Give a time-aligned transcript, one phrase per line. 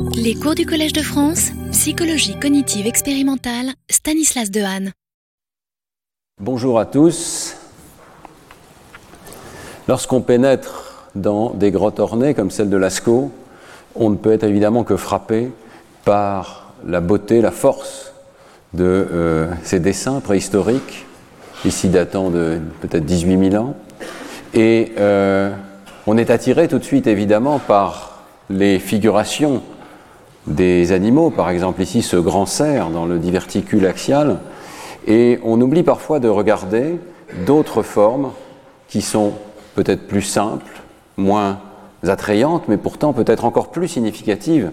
[0.00, 4.92] Les cours du Collège de France, psychologie cognitive expérimentale, Stanislas Dehaene.
[6.40, 7.56] Bonjour à tous.
[9.88, 13.30] Lorsqu'on pénètre dans des grottes ornées comme celle de Lascaux,
[13.94, 15.50] on ne peut être évidemment que frappé
[16.04, 18.12] par la beauté, la force
[18.72, 21.06] de euh, ces dessins préhistoriques,
[21.64, 23.76] ici datant de peut-être 18 000 ans.
[24.54, 25.52] Et euh,
[26.06, 29.62] on est attiré tout de suite évidemment par les figurations
[30.46, 34.40] des animaux, par exemple ici ce grand cerf dans le diverticule axial,
[35.06, 36.98] et on oublie parfois de regarder
[37.46, 38.30] d'autres formes
[38.88, 39.32] qui sont
[39.74, 40.82] peut-être plus simples,
[41.16, 41.60] moins
[42.04, 44.70] attrayantes, mais pourtant peut-être encore plus significatives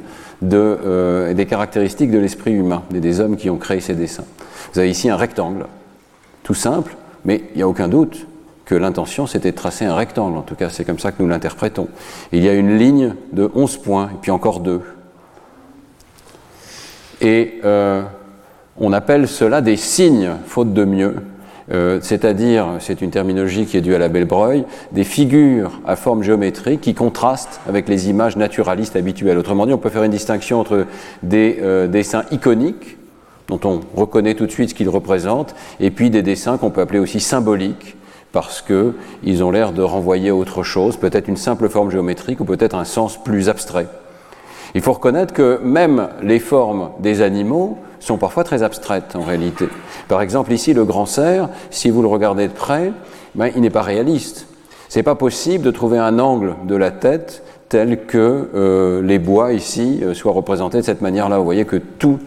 [0.54, 4.26] euh, des caractéristiques de l'esprit humain, des hommes qui ont créé ces dessins.
[4.74, 5.66] Vous avez ici un rectangle,
[6.44, 8.26] tout simple, mais il n'y a aucun doute
[8.66, 11.30] que l'intention c'était de tracer un rectangle, en tout cas c'est comme ça que nous
[11.30, 11.88] l'interprétons.
[12.32, 14.82] Il y a une ligne de 11 points, et puis encore deux.
[17.22, 18.02] Et euh,
[18.78, 21.16] on appelle cela des signes, faute de mieux,
[21.72, 26.24] euh, c'est-à-dire, c'est une terminologie qui est due à la Belle-Breuil, des figures à forme
[26.24, 29.38] géométrique qui contrastent avec les images naturalistes habituelles.
[29.38, 30.88] Autrement dit, on peut faire une distinction entre
[31.22, 32.98] des euh, dessins iconiques,
[33.48, 36.82] dont on reconnaît tout de suite ce qu'ils représentent, et puis des dessins qu'on peut
[36.82, 37.98] appeler aussi symboliques,
[38.32, 42.46] parce qu'ils ont l'air de renvoyer à autre chose, peut-être une simple forme géométrique ou
[42.46, 43.88] peut-être un sens plus abstrait.
[44.76, 49.68] Il faut reconnaître que même les formes des animaux sont parfois très abstraites en réalité.
[50.08, 52.92] Par exemple, ici, le grand cerf, si vous le regardez de près,
[53.36, 54.48] ben, il n'est pas réaliste.
[54.88, 59.54] C'est pas possible de trouver un angle de la tête tel que euh, les bois
[59.54, 61.38] ici euh, soient représentés de cette manière-là.
[61.38, 62.18] Vous voyez que tous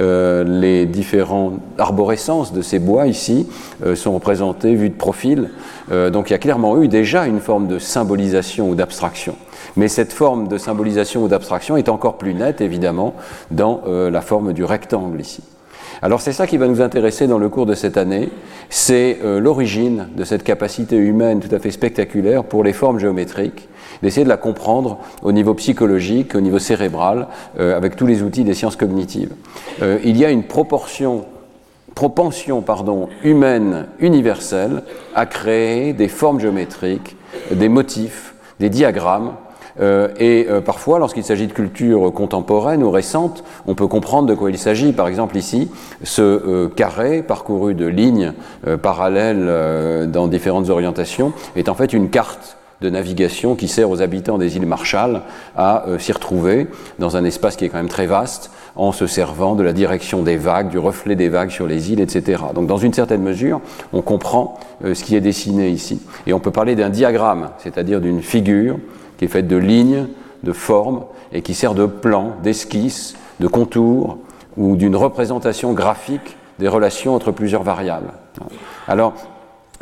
[0.00, 3.46] euh, les différentes arborescences de ces bois ici
[3.84, 5.50] euh, sont représentés vus de profil.
[5.90, 9.36] Euh, donc il y a clairement eu déjà une forme de symbolisation ou d'abstraction.
[9.76, 13.14] Mais cette forme de symbolisation ou d'abstraction est encore plus nette, évidemment,
[13.50, 15.42] dans la forme du rectangle ici.
[16.02, 18.28] Alors c'est ça qui va nous intéresser dans le cours de cette année,
[18.70, 23.68] c'est l'origine de cette capacité humaine tout à fait spectaculaire pour les formes géométriques,
[24.02, 28.54] d'essayer de la comprendre au niveau psychologique, au niveau cérébral, avec tous les outils des
[28.54, 29.32] sciences cognitives.
[29.80, 31.24] il y a une proportion
[31.94, 34.82] propension pardon, humaine universelle
[35.14, 37.16] à créer des formes géométriques,
[37.50, 39.34] des motifs, des diagrammes.
[39.80, 44.34] Euh, et euh, parfois, lorsqu'il s'agit de culture contemporaine ou récente, on peut comprendre de
[44.34, 44.92] quoi il s'agit.
[44.92, 45.70] Par exemple, ici,
[46.02, 48.32] ce euh, carré parcouru de lignes
[48.82, 54.38] parallèles dans différentes orientations est en fait une carte de navigation qui sert aux habitants
[54.38, 55.22] des îles Marshall
[55.56, 56.66] à s'y retrouver
[56.98, 60.22] dans un espace qui est quand même très vaste, en se servant de la direction
[60.22, 62.42] des vagues, du reflet des vagues sur les îles, etc.
[62.54, 63.60] Donc dans une certaine mesure,
[63.92, 66.00] on comprend ce qui est dessiné ici.
[66.26, 68.78] Et on peut parler d'un diagramme, c'est-à-dire d'une figure
[69.22, 70.08] qui est faite de lignes,
[70.42, 74.18] de formes, et qui sert de plan, d'esquisse, de contour,
[74.56, 78.14] ou d'une représentation graphique des relations entre plusieurs variables.
[78.88, 79.14] Alors,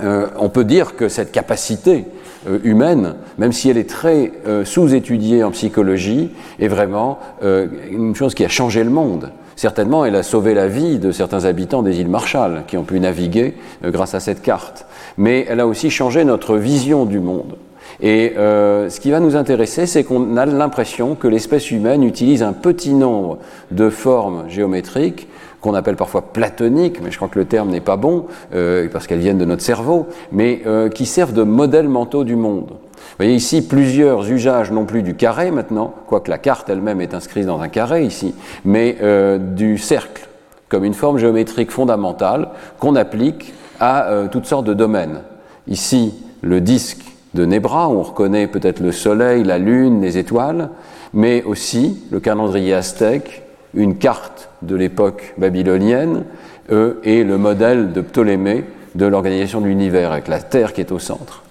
[0.03, 2.05] euh, on peut dire que cette capacité
[2.51, 6.28] euh, humaine, même si elle est très euh, sous-étudiée en psychologie,
[6.59, 9.31] est vraiment une chose qui a changé le monde.
[9.57, 13.01] Certainement, elle a sauvé la vie de certains habitants des îles Marshall qui ont pu
[13.01, 14.84] naviguer grâce à cette carte.
[15.17, 17.57] Mais elle a aussi changé notre vision du monde.
[18.03, 22.53] Et ce qui va nous intéresser, c'est qu'on a l'impression que l'espèce humaine utilise un
[22.55, 23.38] petit nombre
[23.71, 25.28] de formes géométriques
[25.61, 29.06] qu'on appelle parfois platoniques, mais je crois que le terme n'est pas bon, euh, parce
[29.06, 32.71] qu'elles viennent de notre cerveau, mais euh, qui servent de modèles mentaux du monde.
[32.71, 37.15] Vous voyez ici plusieurs usages, non plus du carré maintenant, quoique la carte elle-même est
[37.15, 38.34] inscrite dans un carré ici,
[38.65, 40.28] mais euh, du cercle,
[40.69, 45.22] comme une forme géométrique fondamentale qu'on applique à toutes sortes de domaines.
[45.66, 46.12] Ici,
[46.43, 47.03] le disque
[47.34, 50.70] de Nebra, où on reconnaît peut-être le soleil, la lune, les étoiles,
[51.12, 53.42] mais aussi le calendrier aztèque,
[53.74, 56.24] une carte de l'époque babylonienne
[56.72, 58.64] euh, et le modèle de Ptolémée
[58.94, 61.42] de l'organisation de l'univers, avec la Terre qui est au centre.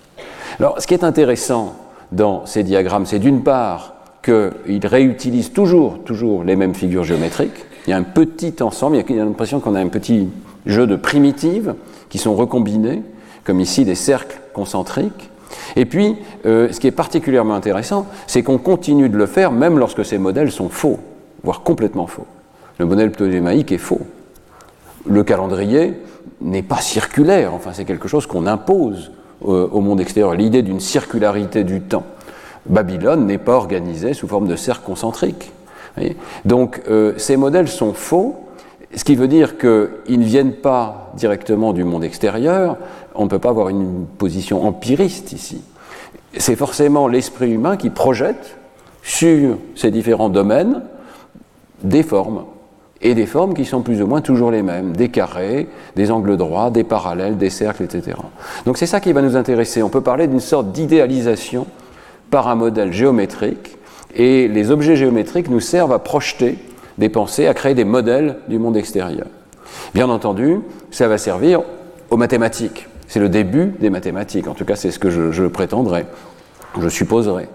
[0.59, 1.75] Alors, ce qui est intéressant
[2.11, 7.65] dans ces diagrammes, c'est d'une part qu'ils réutilisent toujours, toujours les mêmes figures géométriques.
[7.87, 10.27] Il y a un petit ensemble, il y a l'impression qu'on a un petit
[10.65, 11.75] jeu de primitives
[12.09, 13.01] qui sont recombinées,
[13.45, 15.29] comme ici des cercles concentriques.
[15.75, 19.77] Et puis, euh, ce qui est particulièrement intéressant, c'est qu'on continue de le faire même
[19.77, 20.99] lorsque ces modèles sont faux
[21.43, 22.25] voire complètement faux.
[22.77, 24.01] Le modèle ptolémaïque est faux.
[25.05, 25.93] Le calendrier
[26.41, 29.11] n'est pas circulaire, enfin c'est quelque chose qu'on impose
[29.45, 32.05] euh, au monde extérieur, l'idée d'une circularité du temps.
[32.65, 35.51] Babylone n'est pas organisée sous forme de cercle concentrique.
[36.45, 38.35] Donc euh, ces modèles sont faux,
[38.95, 42.77] ce qui veut dire qu'ils ne viennent pas directement du monde extérieur,
[43.15, 45.61] on ne peut pas avoir une position empiriste ici.
[46.37, 48.57] C'est forcément l'esprit humain qui projette
[49.03, 50.81] sur ces différents domaines
[51.83, 52.43] des formes,
[53.01, 56.35] et des formes qui sont plus ou moins toujours les mêmes, des carrés, des angles
[56.35, 58.17] droits, des parallèles, des cercles, etc.
[58.65, 59.81] Donc c'est ça qui va nous intéresser.
[59.81, 61.65] On peut parler d'une sorte d'idéalisation
[62.29, 63.77] par un modèle géométrique,
[64.15, 66.57] et les objets géométriques nous servent à projeter
[66.99, 69.25] des pensées, à créer des modèles du monde extérieur.
[69.95, 70.59] Bien entendu,
[70.91, 71.61] ça va servir
[72.09, 72.87] aux mathématiques.
[73.07, 76.05] C'est le début des mathématiques, en tout cas c'est ce que je, je prétendrai,
[76.79, 77.47] je supposerai.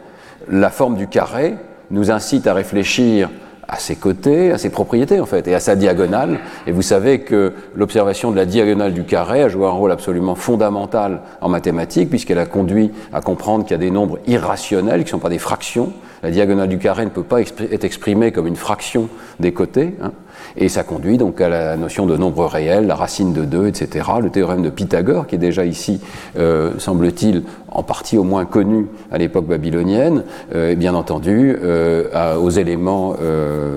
[0.49, 1.55] La forme du carré
[1.91, 3.31] nous incite à réfléchir
[3.69, 6.41] à ses côtés, à ses propriétés en fait, et à sa diagonale.
[6.67, 10.35] Et vous savez que l'observation de la diagonale du carré a joué un rôle absolument
[10.35, 15.07] fondamental en mathématiques, puisqu'elle a conduit à comprendre qu'il y a des nombres irrationnels, qui
[15.07, 15.93] ne sont pas des fractions.
[16.23, 19.09] La diagonale du carré ne peut pas être exprimée comme une fraction
[19.41, 19.95] des côtés.
[20.03, 20.13] Hein.
[20.57, 24.07] Et ça conduit donc à la notion de nombre réel, la racine de 2, etc.
[24.23, 26.01] Le théorème de Pythagore, qui est déjà ici,
[26.39, 30.23] euh, semble-t-il, en partie au moins connu à l'époque babylonienne,
[30.55, 33.17] euh, et bien entendu euh, aux éléments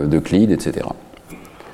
[0.06, 0.88] d'Euclide, etc.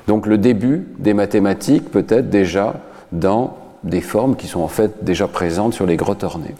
[0.06, 2.74] Donc le début des mathématiques peut être déjà
[3.12, 6.54] dans des formes qui sont en fait déjà présentes sur les grottes ornées.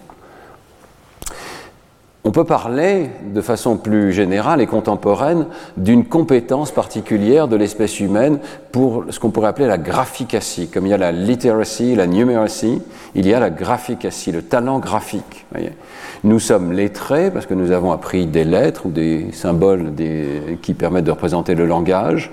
[2.27, 5.45] On peut parler de façon plus générale et contemporaine
[5.77, 8.39] d'une compétence particulière de l'espèce humaine
[8.71, 10.67] pour ce qu'on pourrait appeler la graphicacy.
[10.69, 12.81] Comme il y a la literacy, la numeracy,
[13.13, 15.45] il y a la graphicacy, le talent graphique.
[16.23, 19.93] Nous sommes lettrés parce que nous avons appris des lettres ou des symboles
[20.63, 22.31] qui permettent de représenter le langage.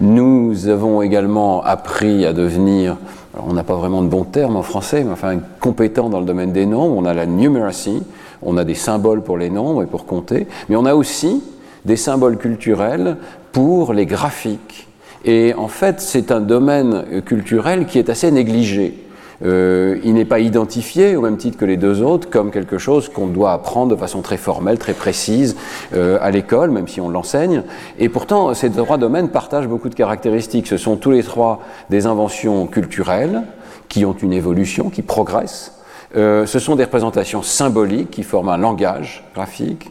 [0.00, 2.98] Nous avons également appris à devenir
[3.38, 6.52] on n'a pas vraiment de bons termes en français, mais enfin compétent dans le domaine
[6.52, 6.96] des nombres.
[6.96, 8.02] On a la numeracy,
[8.42, 11.42] on a des symboles pour les nombres et pour compter, mais on a aussi
[11.84, 13.16] des symboles culturels
[13.52, 14.88] pour les graphiques.
[15.24, 19.09] Et en fait, c'est un domaine culturel qui est assez négligé.
[19.42, 23.08] Euh, il n'est pas identifié, au même titre que les deux autres, comme quelque chose
[23.08, 25.56] qu'on doit apprendre de façon très formelle, très précise
[25.94, 27.62] euh, à l'école, même si on l'enseigne.
[27.98, 30.66] Et pourtant, ces trois domaines partagent beaucoup de caractéristiques.
[30.66, 33.42] Ce sont tous les trois des inventions culturelles
[33.88, 35.74] qui ont une évolution, qui progressent,
[36.16, 39.90] euh, ce sont des représentations symboliques qui forment un langage graphique.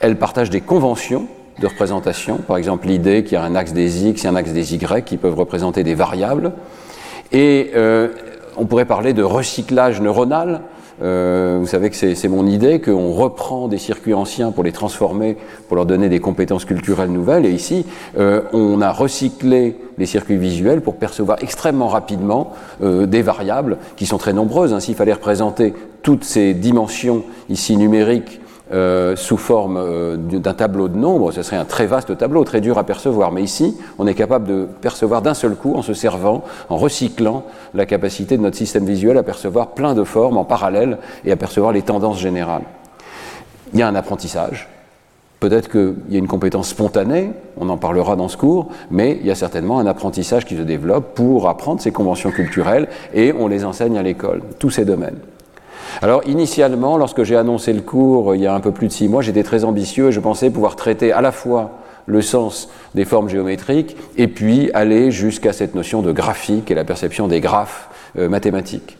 [0.00, 1.26] Elles partagent des conventions
[1.60, 4.52] de représentation, par exemple l'idée qu'il y a un axe des x et un axe
[4.52, 6.52] des y qui peuvent représenter des variables.
[7.32, 7.72] Et
[8.58, 10.62] on pourrait parler de recyclage neuronal,
[11.00, 15.36] euh, vous savez que c'est mon idée, qu'on reprend des circuits anciens pour les transformer,
[15.68, 17.46] pour leur donner des compétences culturelles nouvelles.
[17.46, 17.86] Et ici,
[18.18, 22.52] euh, on a recyclé les circuits visuels pour percevoir extrêmement rapidement
[22.82, 24.76] euh, des variables qui sont très nombreuses.
[24.80, 25.72] S'il fallait représenter
[26.02, 28.40] toutes ces dimensions ici numériques
[28.70, 32.60] euh, sous forme euh, d'un tableau de nombres, ce serait un très vaste tableau, très
[32.60, 33.32] dur à percevoir.
[33.32, 37.44] Mais ici, on est capable de percevoir d'un seul coup en se servant, en recyclant
[37.74, 41.36] la capacité de notre système visuel à percevoir plein de formes en parallèle et à
[41.36, 42.62] percevoir les tendances générales.
[43.72, 44.68] Il y a un apprentissage.
[45.40, 49.26] Peut-être qu'il y a une compétence spontanée, on en parlera dans ce cours, mais il
[49.26, 53.46] y a certainement un apprentissage qui se développe pour apprendre ces conventions culturelles et on
[53.46, 55.18] les enseigne à l'école, tous ces domaines.
[56.02, 59.08] Alors initialement, lorsque j'ai annoncé le cours il y a un peu plus de six
[59.08, 63.04] mois, j'étais très ambitieux et je pensais pouvoir traiter à la fois le sens des
[63.04, 67.88] formes géométriques et puis aller jusqu'à cette notion de graphique et la perception des graphes
[68.18, 68.96] euh, mathématiques.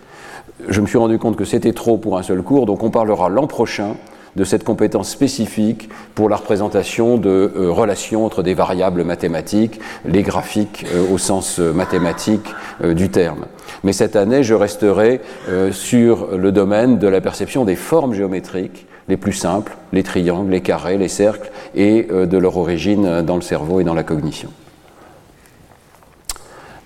[0.69, 3.29] Je me suis rendu compte que c'était trop pour un seul cours, donc on parlera
[3.29, 3.95] l'an prochain
[4.37, 10.23] de cette compétence spécifique pour la représentation de euh, relations entre des variables mathématiques, les
[10.23, 13.47] graphiques euh, au sens mathématique du terme.
[13.85, 18.87] Mais cette année, je resterai euh, sur le domaine de la perception des formes géométriques
[19.09, 23.37] les plus simples, les triangles, les carrés, les cercles, et euh, de leur origine dans
[23.37, 24.51] le cerveau et dans la cognition.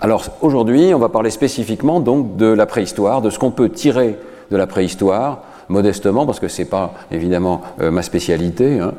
[0.01, 4.19] Alors aujourd'hui, on va parler spécifiquement donc de la préhistoire, de ce qu'on peut tirer
[4.51, 8.93] de la préhistoire, modestement, parce que ce n'est pas évidemment euh, ma spécialité, hein,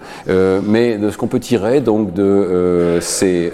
[0.63, 3.51] mais de ce qu'on peut tirer donc de ces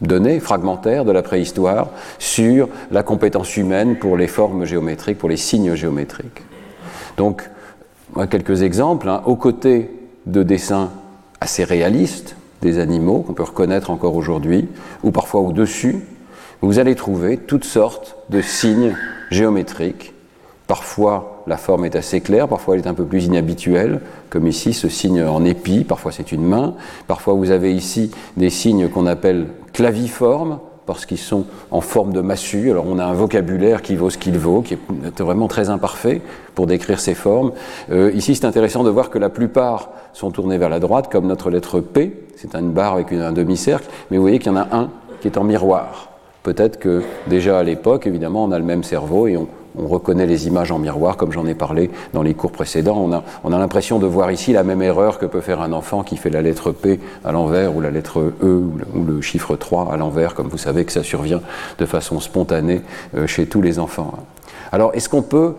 [0.00, 1.88] données fragmentaires de la préhistoire
[2.18, 6.42] sur la compétence humaine pour les formes géométriques, pour les signes géométriques.
[7.16, 7.50] Donc,
[8.30, 9.08] quelques exemples.
[9.08, 9.22] Hein.
[9.26, 9.90] Aux côtés
[10.26, 10.90] de dessins
[11.40, 14.68] assez réalistes des animaux qu'on peut reconnaître encore aujourd'hui,
[15.02, 16.04] ou parfois au-dessus,
[16.60, 18.96] vous allez trouver toutes sortes de signes
[19.30, 20.14] géométriques.
[20.68, 24.74] Parfois, la forme est assez claire, parfois elle est un peu plus inhabituelle, comme ici
[24.74, 26.74] ce signe en épi, parfois c'est une main,
[27.06, 32.20] parfois vous avez ici des signes qu'on appelle claviformes, parce qu'ils sont en forme de
[32.20, 32.70] massue.
[32.70, 36.20] Alors on a un vocabulaire qui vaut ce qu'il vaut, qui est vraiment très imparfait
[36.54, 37.52] pour décrire ces formes.
[37.90, 41.26] Euh, ici c'est intéressant de voir que la plupart sont tournés vers la droite, comme
[41.26, 44.58] notre lettre P, c'est une barre avec un demi-cercle, mais vous voyez qu'il y en
[44.58, 44.90] a un
[45.22, 46.10] qui est en miroir.
[46.42, 49.48] Peut-être que déjà à l'époque, évidemment, on a le même cerveau et on,
[49.78, 52.98] on reconnaît les images en miroir, comme j'en ai parlé dans les cours précédents.
[52.98, 55.72] On a, on a l'impression de voir ici la même erreur que peut faire un
[55.72, 58.62] enfant qui fait la lettre P à l'envers ou la lettre E
[58.94, 61.40] ou le, chiffre 3 à l'envers, comme vous savez que ça survient
[61.78, 62.82] de façon spontanée
[63.16, 64.14] euh, chez tous les enfants.
[64.72, 65.54] Alors, est-ce qu'on peut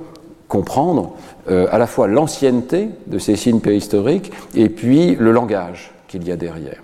[0.47, 1.13] comprendre
[1.49, 6.31] euh, à la fois l'ancienneté de ces signes préhistoriques et puis le langage qu'il y
[6.31, 6.81] a derrière?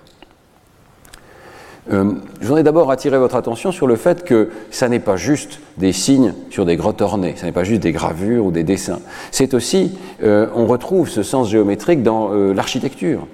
[1.91, 5.59] Euh, je voudrais d'abord attirer votre attention sur le fait que ça n'est pas juste
[5.77, 8.99] des signes sur des grottes ornées, ça n'est pas juste des gravures ou des dessins.
[9.31, 13.27] C'est aussi, euh, on retrouve ce sens géométrique dans euh, l'architecture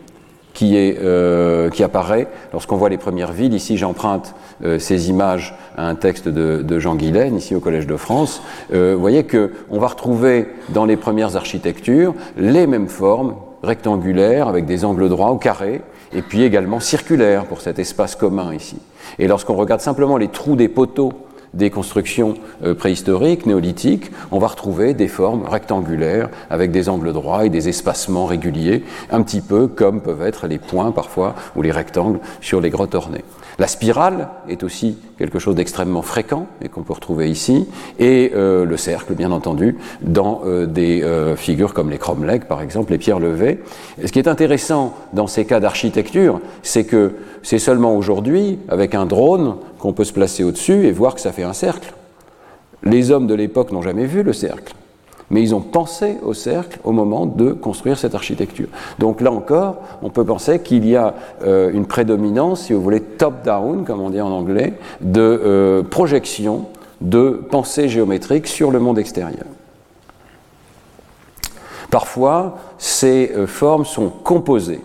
[0.53, 0.75] qui,
[1.81, 3.53] apparaît lorsqu'on voit les premières villes.
[3.53, 4.36] Ici, j'emprunte
[4.77, 8.43] ces images à un texte de, de, Jean Guilaine, ici au Collège de France.
[8.70, 14.86] vous voyez qu'on va retrouver dans les premières architectures les mêmes formes rectangulaires avec des
[14.86, 15.81] angles droits ou carrés,
[16.13, 18.77] et puis également circulaire pour cet espace commun ici.
[19.20, 21.13] Et lorsqu'on regarde simplement les trous des poteaux
[21.53, 27.46] des constructions euh, préhistoriques, néolithiques, on va retrouver des formes rectangulaires avec des angles droits
[27.46, 31.72] et des espacements réguliers, un petit peu comme peuvent être les points parfois ou les
[31.72, 33.25] rectangles sur les grottes ornées.
[33.60, 37.67] La spirale est aussi quelque chose d'extrêmement fréquent et qu'on peut retrouver ici,
[38.00, 42.62] et euh, le cercle, bien entendu, dans euh, des euh, figures comme les cromlechs, par
[42.62, 43.60] exemple, les pierres levées.
[44.03, 49.05] ce qui est intéressant dans ces cas d'architecture, c'est que c'est seulement aujourd'hui, avec un
[49.05, 51.93] drone, qu'on peut se placer au-dessus et voir que ça fait un cercle.
[52.84, 54.74] Les hommes de l'époque n'ont jamais vu le cercle
[55.31, 58.67] mais ils ont pensé au cercle au moment de construire cette architecture.
[59.00, 63.00] Donc là encore, on peut penser qu'il y a euh, une prédominance, si vous voulez,
[63.00, 66.65] top-down, comme on dit en anglais, de euh, projection
[67.00, 69.45] de pensée géométrique sur le monde extérieur.
[71.89, 74.81] Parfois, ces euh, formes sont composées.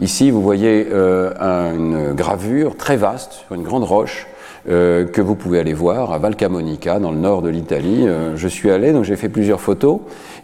[0.00, 4.28] Ici, vous voyez une gravure très vaste sur une grande roche
[4.68, 8.06] euh, que vous pouvez aller voir à Valcamonica, dans le nord de l'Italie.
[8.06, 10.00] Euh, je suis allé, donc j'ai fait plusieurs photos,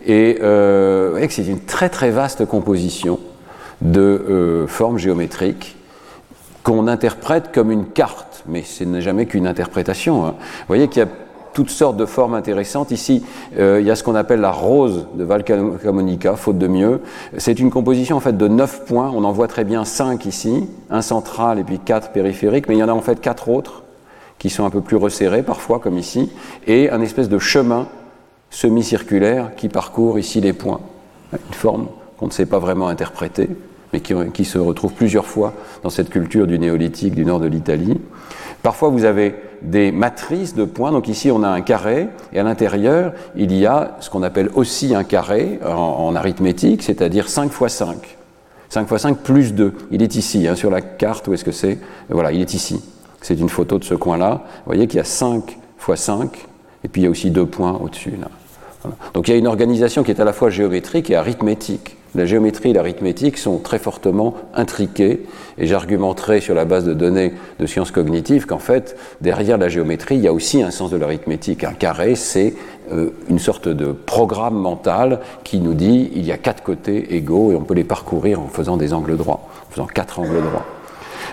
[0.06, 3.18] et euh, vous voyez que c'est une très très vaste composition
[3.82, 5.76] de formes géométriques
[6.62, 10.24] qu'on interprète comme une carte, mais ce n'est jamais qu'une interprétation.
[10.24, 10.34] Hein.
[10.38, 11.08] Vous voyez qu'il y a
[11.52, 12.92] toutes sortes de formes intéressantes.
[12.92, 13.22] Ici,
[13.58, 17.00] il y a ce qu'on appelle la rose de Valcamonica, faute de mieux.
[17.36, 19.12] C'est une composition en fait de neuf points.
[19.14, 22.78] On en voit très bien cinq ici, un central et puis quatre périphériques, mais il
[22.78, 23.84] y en a en fait quatre autres
[24.38, 26.30] qui sont un peu plus resserrés parfois, comme ici,
[26.66, 27.88] et un espèce de chemin
[28.50, 30.80] semi-circulaire qui parcourt ici les points.
[31.32, 31.88] Une forme
[32.18, 33.48] qu'on ne sait pas vraiment interpréter,
[33.92, 38.00] mais qui, se retrouve plusieurs fois dans cette culture du néolithique du nord de l'Italie.
[38.62, 40.90] Parfois, vous avez des matrices de points.
[40.90, 44.50] Donc ici, on a un carré, et à l'intérieur, il y a ce qu'on appelle
[44.54, 48.16] aussi un carré en, arithmétique, c'est-à-dire 5 fois 5.
[48.68, 49.72] 5 fois 5 plus 2.
[49.90, 51.78] Il est ici, hein, sur la carte, où est-ce que c'est?
[52.08, 52.82] Voilà, il est ici.
[53.24, 54.42] C'est une photo de ce coin-là.
[54.44, 56.46] Vous voyez qu'il y a 5 fois 5,
[56.84, 58.12] et puis il y a aussi deux points au-dessus.
[59.14, 61.96] Donc il y a une organisation qui est à la fois géométrique et arithmétique.
[62.14, 65.22] La géométrie et l'arithmétique sont très fortement intriquées,
[65.56, 70.16] et j'argumenterai sur la base de données de sciences cognitives qu'en fait, derrière la géométrie,
[70.16, 71.64] il y a aussi un sens de l'arithmétique.
[71.64, 72.52] Un carré, c'est
[72.92, 77.52] euh, une sorte de programme mental qui nous dit il y a quatre côtés égaux
[77.52, 80.66] et on peut les parcourir en faisant des angles droits, en faisant quatre angles droits.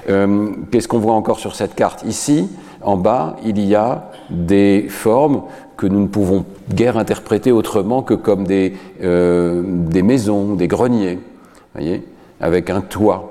[0.10, 2.50] Euh, qu'est-ce qu'on voit encore sur cette carte Ici,
[2.82, 5.44] en bas, il y a des formes
[5.78, 9.64] que nous ne pouvons guère interpréter autrement que comme des, euh,
[10.04, 11.20] maisons, des greniers,
[11.74, 12.06] voyez,
[12.40, 13.31] avec un toit.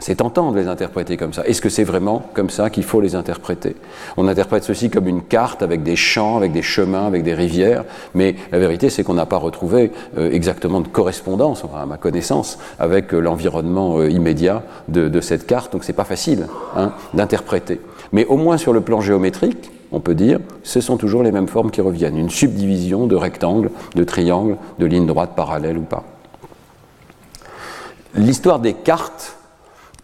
[0.00, 1.44] C'est tentant de les interpréter comme ça.
[1.44, 3.74] Est-ce que c'est vraiment comme ça qu'il faut les interpréter?
[4.16, 7.84] On interprète ceci comme une carte avec des champs, avec des chemins, avec des rivières,
[8.14, 12.58] mais la vérité c'est qu'on n'a pas retrouvé euh, exactement de correspondance, à ma connaissance,
[12.78, 17.80] avec euh, l'environnement euh, immédiat de, cette carte, donc c'est pas facile hein, d'interpréter.
[18.12, 21.48] Mais au moins sur le plan géométrique, on peut dire, ce sont toujours les mêmes
[21.48, 26.04] formes qui reviennent, une subdivision de rectangles, de triangles, de lignes droites parallèles ou pas.
[28.14, 29.37] L'histoire des cartes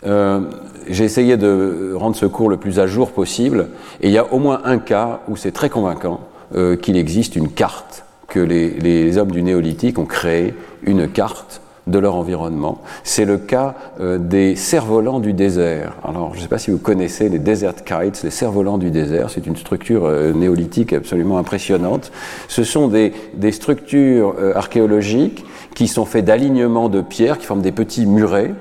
[0.07, 0.41] euh,
[0.89, 3.69] j'ai essayé de rendre ce cours le plus à jour possible,
[4.01, 6.21] et il y a au moins un cas où c'est très convaincant
[6.55, 11.99] euh, qu'il existe une carte, que les, hommes du néolithique ont créé une carte de
[11.99, 12.81] leur environnement.
[13.03, 15.95] C'est le cas euh, des cerfs-volants du désert.
[16.03, 19.31] Alors, je ne sais pas si vous connaissez les desert kites, les cerfs-volants du désert.
[19.31, 22.11] C'est une structure néolithique absolument impressionnante.
[22.49, 25.45] Ce sont des, des structures archéologiques
[25.75, 28.55] qui sont faites d'alignements de pierres, qui forment des petits murets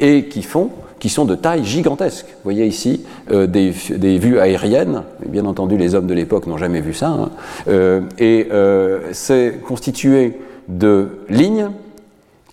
[0.00, 2.26] et qui font qui sont de taille gigantesque.
[2.26, 3.70] Vous voyez ici euh, des,
[4.18, 7.30] vues aériennes, bien entendu les hommes de l'époque n'ont jamais vu ça, hein.
[7.68, 10.38] euh, et euh, c'est constitué
[10.68, 11.70] de lignes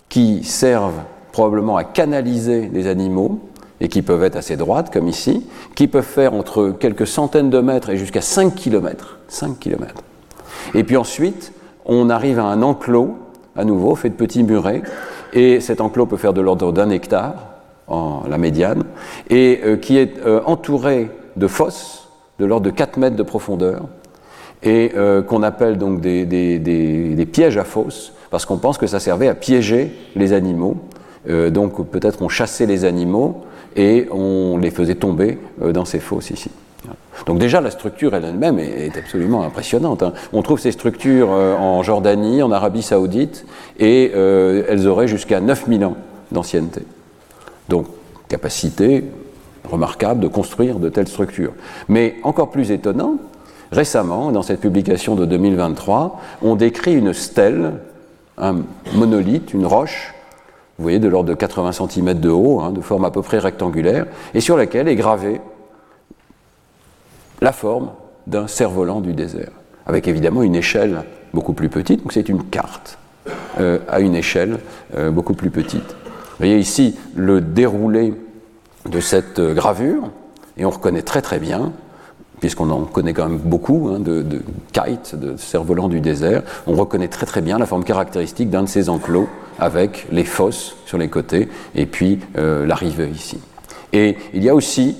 [0.08, 3.40] qui servent probablement à canaliser les animaux
[3.80, 7.60] et qui peuvent être assez droites comme ici, qui peuvent faire entre quelques centaines de
[7.60, 9.18] mètres et jusqu'à 5 km.
[9.28, 9.94] 5 km.
[10.74, 11.52] Et puis ensuite,
[11.84, 13.16] on arrive à un enclos,
[13.54, 14.82] à nouveau, fait de petits murets,
[15.34, 17.55] et cet enclos peut faire de l'ordre d'un hectare,
[17.88, 18.84] en la médiane,
[19.30, 23.82] et euh, qui est euh, entouré de fosses de l'ordre de 4 mètres de profondeur,
[24.62, 29.00] et euh, qu'on appelle donc des, des, pièges à fosses, parce qu'on pense que ça
[29.00, 30.76] servait à piéger les animaux.
[31.50, 33.42] donc peut-être on chassait les animaux
[33.74, 36.50] et on les faisait tomber dans ces fosses ici.
[37.24, 40.02] Donc déjà, la structure elle-même est, absolument impressionnante.
[40.02, 40.12] Hein.
[40.32, 43.46] On trouve ces structures euh, en Jordanie, en Arabie saoudite,
[43.78, 45.96] et euh, elles auraient jusqu'à 9000 ans
[46.30, 46.82] d'ancienneté.
[47.68, 47.86] Donc,
[48.28, 49.04] capacité
[49.64, 51.52] remarquable de construire de telles structures.
[51.88, 53.16] Mais encore plus étonnant,
[53.72, 57.74] récemment, dans cette publication de 2023, on décrit une stèle,
[58.38, 58.56] un
[58.94, 60.14] monolithe, une roche,
[60.78, 63.38] vous voyez, de l'ordre de 80 cm de haut, hein, de forme à peu près
[63.38, 65.40] rectangulaire, et sur laquelle est gravé
[67.40, 67.90] la forme
[68.26, 69.50] d'un cerf-volant du désert,
[69.86, 72.98] avec évidemment une échelle beaucoup plus petite, donc c'est une carte
[73.60, 74.58] euh, à une échelle
[74.96, 75.96] euh, beaucoup plus petite.
[76.38, 78.14] Vous voyez ici le déroulé
[78.88, 80.10] de cette euh, gravure,
[80.56, 81.72] et on reconnaît très très bien,
[82.40, 84.24] puisqu'on en connaît quand même beaucoup, hein, de,
[84.72, 88.68] kites, de cerfs-volants du désert, on reconnaît très très bien la forme caractéristique d'un de
[88.68, 89.28] ces enclos,
[89.58, 93.38] avec les fosses sur les côtés, et puis l'arrivée ici.
[93.94, 94.96] Et il y a aussi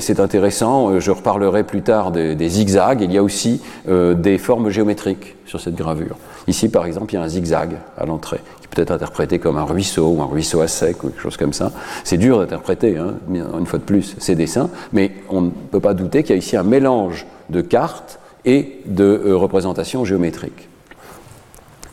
[0.00, 4.38] c'est intéressant, euh, je reparlerai plus tard des, zigzags, il y a aussi euh, des
[4.38, 6.16] formes géométriques sur cette gravure.
[6.48, 9.56] Ici, par exemple, il y a un zigzag à l'entrée, qui peut être interprété comme
[9.56, 11.72] un ruisseau ou un ruisseau à sec ou quelque chose comme ça.
[12.04, 15.94] C'est dur d'interpréter, hein, une fois de plus, ces dessins, mais on ne peut pas
[15.94, 20.68] douter qu'il y a ici un mélange de cartes et de euh, représentations géométriques.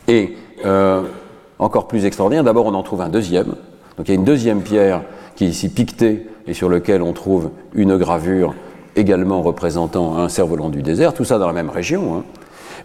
[0.08, 0.36] Et
[1.60, 3.56] encore plus extraordinaire, d'abord on en trouve un deuxième.
[3.98, 5.02] Donc il y a une deuxième pierre
[5.36, 8.54] qui est ici piquetée et sur lequel on trouve une gravure
[8.96, 12.18] également représentant un cerf-volant du désert, tout ça dans la même région.
[12.18, 12.24] Hein.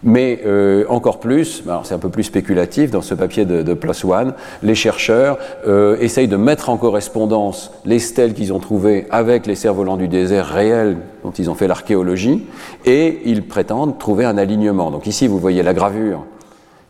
[0.03, 4.05] Mais euh, encore plus, c'est un peu plus spéculatif dans ce papier de, de Plus
[4.05, 5.37] One, les chercheurs
[5.67, 10.07] euh, essayent de mettre en correspondance les stèles qu'ils ont trouvées avec les cerfs-volants du
[10.07, 12.45] désert réels dont ils ont fait l'archéologie,
[12.85, 14.89] et ils prétendent trouver un alignement.
[14.91, 16.25] Donc ici, vous voyez la gravure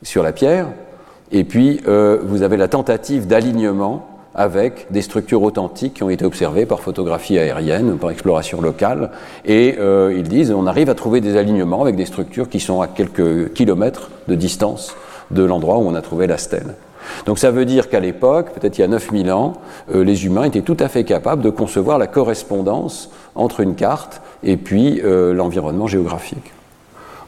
[0.04, 0.68] sur la pierre,
[1.32, 6.24] et puis euh, vous avez la tentative d'alignement avec des structures authentiques qui ont été
[6.24, 9.12] observées par photographie aérienne, par exploration locale.
[9.44, 12.80] Et euh, ils disent on arrive à trouver des alignements avec des structures qui sont
[12.80, 14.96] à quelques kilomètres de distance
[15.30, 16.76] de l'endroit où on a trouvé la stèle.
[17.26, 19.56] Donc ça veut dire qu'à l'époque, peut-être il y a 9000 ans,
[19.94, 24.22] euh, les humains étaient tout à fait capables de concevoir la correspondance entre une carte
[24.42, 26.54] et puis euh, l'environnement géographique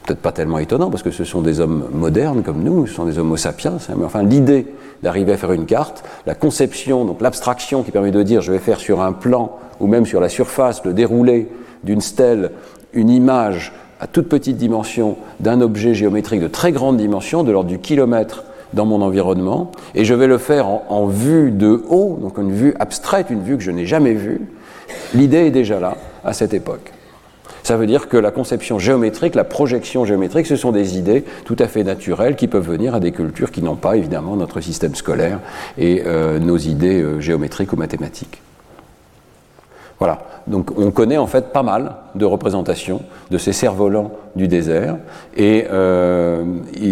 [0.03, 3.05] peut-être pas tellement étonnant parce que ce sont des hommes modernes comme nous, ce sont
[3.05, 4.67] des homo sapiens, hein, mais enfin l'idée
[5.03, 8.59] d'arriver à faire une carte, la conception, donc l'abstraction qui permet de dire je vais
[8.59, 11.49] faire sur un plan ou même sur la surface le déroulé
[11.83, 12.51] d'une stèle
[12.93, 17.69] une image à toute petite dimension d'un objet géométrique de très grande dimension, de l'ordre
[17.69, 22.17] du kilomètre dans mon environnement, et je vais le faire en, en vue de haut,
[22.21, 24.41] donc une vue abstraite, une vue que je n'ai jamais vue.
[25.13, 26.91] L'idée est déjà là à cette époque.
[27.63, 31.55] Ça veut dire que la conception géométrique, la projection géométrique, ce sont des idées tout
[31.59, 34.95] à fait naturelles qui peuvent venir à des cultures qui n'ont pas évidemment notre système
[34.95, 35.39] scolaire
[35.77, 38.41] et euh, nos idées euh, géométriques ou mathématiques.
[40.01, 44.97] Voilà, donc on connaît en fait pas mal de représentations de ces cerfs-volants du désert,
[45.37, 46.43] et, euh,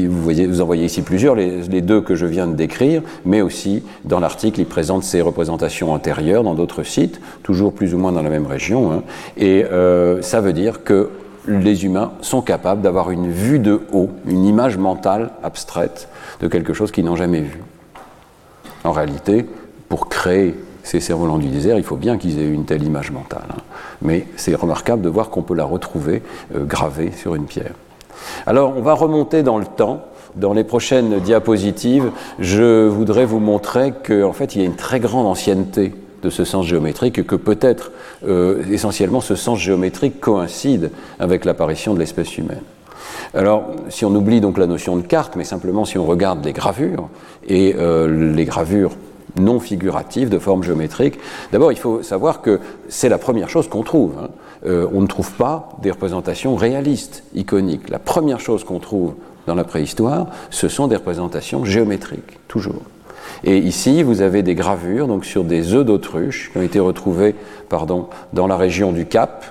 [0.07, 4.19] vous, en voyez ici plusieurs, les, deux que je viens de décrire, mais aussi dans
[4.19, 8.29] l'article, il présente ces représentations antérieures dans d'autres sites, toujours plus ou moins dans la
[8.29, 9.01] même région, hein.
[9.37, 11.09] et euh, ça veut dire que
[11.47, 16.09] les humains sont capables d'avoir une vue de haut, une image mentale abstraite
[16.41, 17.63] de quelque chose qu'ils n'ont jamais vu.
[18.83, 19.47] En réalité,
[19.87, 23.45] pour créer ces cerfs-volants du désert, il faut bien qu'ils aient une telle image mentale.
[23.51, 23.61] Hein.
[24.01, 26.21] Mais c'est remarquable de voir qu'on peut la retrouver
[26.55, 27.73] euh, gravée sur une pierre.
[28.45, 30.05] Alors, on va remonter dans le temps.
[30.35, 34.99] Dans les prochaines diapositives, je voudrais vous montrer qu'en fait, il y a une très
[34.99, 37.91] grande ancienneté de ce sens géométrique et que peut-être
[38.27, 42.61] euh, essentiellement ce sens géométrique coïncide avec l'apparition de l'espèce humaine.
[43.33, 46.53] Alors, si on oublie donc la notion de carte, mais simplement si on regarde les
[46.53, 47.09] gravures,
[47.47, 48.91] et euh, les gravures
[49.37, 51.19] non figurative, de forme géométrique.
[51.51, 54.13] D'abord, il faut savoir que c'est la première chose qu'on trouve.
[54.19, 54.29] Hein.
[54.65, 57.89] Euh, on ne trouve pas des représentations réalistes, iconiques.
[57.89, 59.13] La première chose qu'on trouve
[59.47, 62.81] dans la préhistoire, ce sont des représentations géométriques, toujours.
[63.43, 67.35] Et ici, vous avez des gravures donc sur des œufs d'autruche qui ont été retrouvés
[67.69, 69.45] pardon, dans la région du Cap.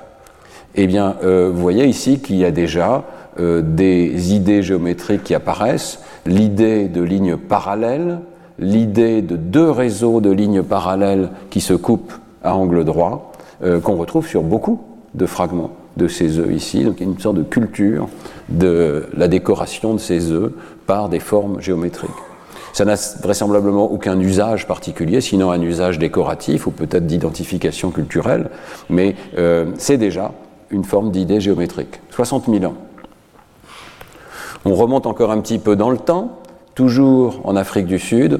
[0.75, 3.05] Eh bien, euh, vous voyez ici qu'il y a déjà
[3.41, 8.19] euh, des idées géométriques qui apparaissent, l'idée de lignes parallèles,
[8.59, 13.97] l'idée de deux réseaux de lignes parallèles qui se coupent à angle droit, euh, qu'on
[13.97, 14.81] retrouve sur beaucoup
[15.15, 16.85] de fragments de ces œufs ici.
[16.85, 18.09] Donc il y a une sorte de culture
[18.49, 20.53] de la décoration de ces œufs
[20.87, 22.11] par des formes géométriques.
[22.73, 28.51] Ça n'a vraisemblablement aucun usage particulier, sinon un usage décoratif ou peut-être d'identification culturelle,
[28.89, 30.33] mais euh, c'est déjà
[30.71, 32.01] une forme d'idée géométrique.
[32.11, 32.75] 60 000 ans.
[34.65, 36.41] On remonte encore un petit peu dans le temps,
[36.79, 38.39] toujours en Afrique du Sud.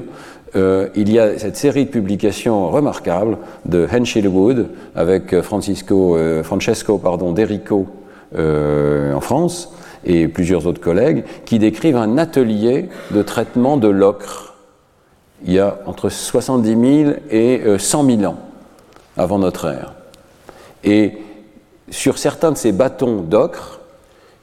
[0.55, 6.41] Euh, il y a cette série de publications remarquables de Henschel Wood avec Francisco, euh,
[6.41, 7.87] Francesco pardon, Derico
[8.33, 9.73] en France,
[10.05, 14.55] et plusieurs autres collègues, qui décrivent un atelier de traitement de l'ocre.
[15.45, 18.37] Il y a entre 70 000 et 100 euh, 000 ans
[19.17, 19.95] avant notre ère.
[20.85, 21.17] Et
[21.89, 23.78] sur certains de ces bâtons d'ocre,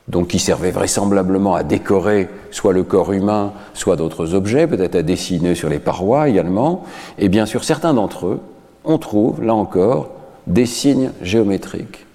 [0.09, 5.03] donc qui servaient vraisemblablement à décorer soit le corps humain, soit d'autres objets, peut-être à
[5.03, 6.85] dessiner sur les parois également,
[7.19, 8.41] et bien sur certains d'entre eux,
[8.85, 10.11] on trouve, là encore,
[10.47, 12.07] des signes géométriques.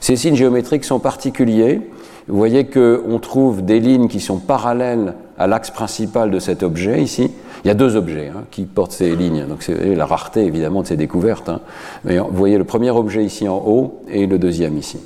[0.00, 1.82] Ces signes géométriques sont particuliers
[2.28, 7.00] vous voyez qu'on trouve des lignes qui sont parallèles à l'axe principal de cet objet
[7.00, 7.30] ici.
[7.64, 10.82] Il y a deux objets hein, qui portent ces lignes, donc c'est la rareté évidemment
[10.82, 11.48] de ces découvertes.
[11.48, 11.60] Hein.
[12.04, 14.98] Mais vous voyez le premier objet ici en haut et le deuxième ici.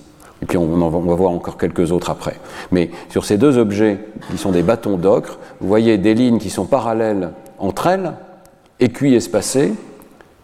[0.43, 2.37] Et puis on, va, voir encore quelques autres après.
[2.71, 3.99] Mais sur ces deux objets
[4.31, 8.13] qui sont des bâtons d'ocre, vous voyez des lignes qui sont parallèles entre elles,
[8.79, 9.75] écuits espacés,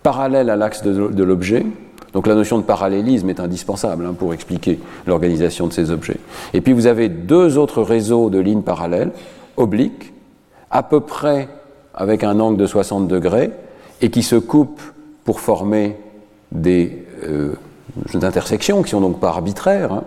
[0.03, 1.65] parallèles à l'axe de, de l'objet,
[2.17, 6.17] donc la notion de parallélisme est indispensable hein, pour expliquer l'organisation de ces objets.
[6.55, 9.13] Et puis vous avez deux autres réseaux de lignes parallèles,
[9.59, 10.15] obliques,
[10.71, 11.49] à peu près
[11.95, 13.51] avec un angle de 60 degrés,
[14.01, 14.81] et qui se coupent
[15.25, 15.97] pour former
[16.53, 17.55] des euh,
[18.23, 20.05] intersections qui sont donc pas arbitraires, hein,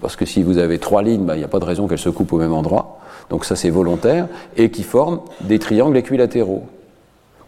[0.00, 1.98] parce que si vous avez trois lignes, ben, il n'y a pas de raison qu'elles
[1.98, 2.98] se coupent au même endroit,
[3.30, 6.64] donc ça c'est volontaire, et qui forment des triangles équilatéraux.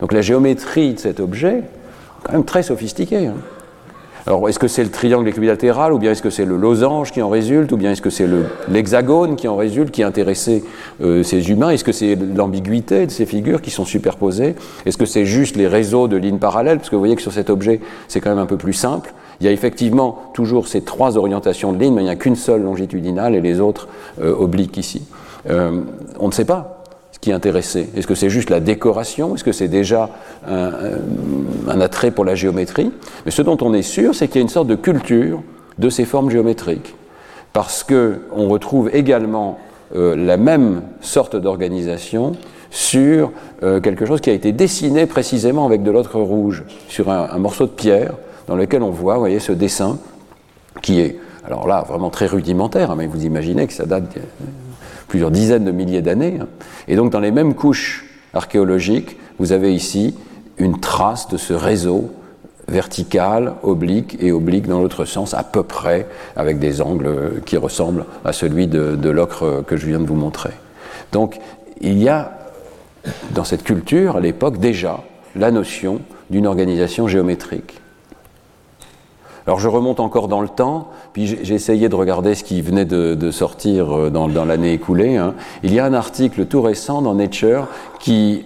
[0.01, 3.27] Donc la géométrie de cet objet est quand même très sophistiquée.
[3.27, 3.35] Hein.
[4.27, 7.23] Alors, est-ce que c'est le triangle équilatéral, ou bien est-ce que c'est le losange qui
[7.23, 8.29] en résulte, ou bien est-ce que c'est
[8.69, 10.62] l'hexagone qui en résulte, qui intéressait
[11.03, 11.71] euh, ces humains?
[11.71, 14.57] Est-ce que c'est l'ambiguïté de ces figures qui sont superposées?
[14.85, 16.79] Est-ce que c'est juste les réseaux de lignes parallèles?
[16.79, 19.12] Parce que vous voyez que sur cet objet, c'est quand même un peu plus simple.
[19.40, 22.37] Il y a effectivement toujours ces trois orientations de lignes, mais il n'y a qu'une
[22.37, 23.88] seule longitudinale et les autres
[24.20, 25.03] euh, obliques ici.
[25.48, 25.81] Euh,
[26.18, 26.81] on ne sait pas
[27.20, 29.35] qui intéressait Est-ce que c'est juste la décoration?
[29.35, 30.11] Est-ce que c'est déjà
[30.48, 32.92] un, attrait pour la géométrie?
[33.24, 35.42] Mais ce dont on est sûr, c'est qu'il y a une sorte de culture
[35.79, 36.94] de ces formes géométriques.
[37.53, 39.59] Parce qu'on retrouve également
[39.94, 42.33] euh, la même sorte d'organisation
[42.70, 47.37] sur euh, quelque chose qui a été dessiné précisément avec de l'autre rouge, sur un,
[47.38, 48.14] morceau de pierre
[48.46, 49.98] dans lequel on voit, voyez, ce dessin
[50.83, 54.16] qui est, alors là, vraiment très rudimentaire, hein, mais vous imaginez que ça date
[55.09, 56.38] plusieurs dizaines de milliers d'années.
[56.40, 56.48] Hein.
[56.88, 60.14] Et donc dans les mêmes couches archéologiques, vous avez ici
[60.59, 62.11] une trace de ce réseau
[62.68, 68.05] vertical, oblique et oblique dans l'autre sens, à peu près, avec des angles qui ressemblent
[68.24, 70.53] à celui de, de l'ocre que je viens de vous montrer.
[71.11, 71.38] Donc
[71.81, 72.38] il y a
[73.35, 75.00] dans cette culture, à l'époque, déjà
[75.35, 77.81] la notion d'une organisation géométrique.
[79.50, 82.84] Alors je remonte encore dans le temps, puis j'ai essayé de regarder ce qui venait
[82.84, 85.16] de, sortir euh, dans, l'année écoulée.
[85.16, 85.34] Hein.
[85.64, 87.66] Il y a un article tout récent dans Nature
[87.98, 88.44] qui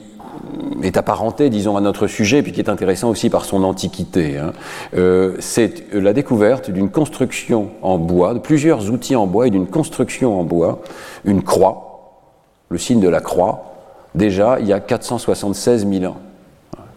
[0.83, 4.39] est apparenté, disons, à notre sujet, puis qui est intéressant aussi par son antiquité.
[4.39, 4.55] Hein.
[4.97, 9.67] Euh, c'est la découverte d'une construction en bois, de plusieurs outils en bois et d'une
[9.67, 10.81] construction en bois,
[11.27, 12.23] une croix,
[12.71, 13.75] le signe de la croix,
[14.15, 16.17] déjà il y a 476 000 ans.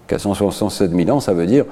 [0.07, 1.65] 476 000 ans, ça veut dire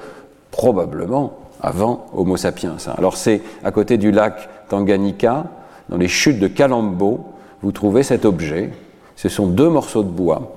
[0.50, 2.76] probablement avant Homo sapiens.
[2.96, 5.44] Alors c'est à côté du lac Tanganyika,
[5.88, 7.24] dans les chutes de Kalambo,
[7.62, 8.70] vous trouvez cet objet.
[9.16, 10.56] Ce sont deux morceaux de bois.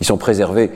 [0.00, 0.70] Ils sont préservés.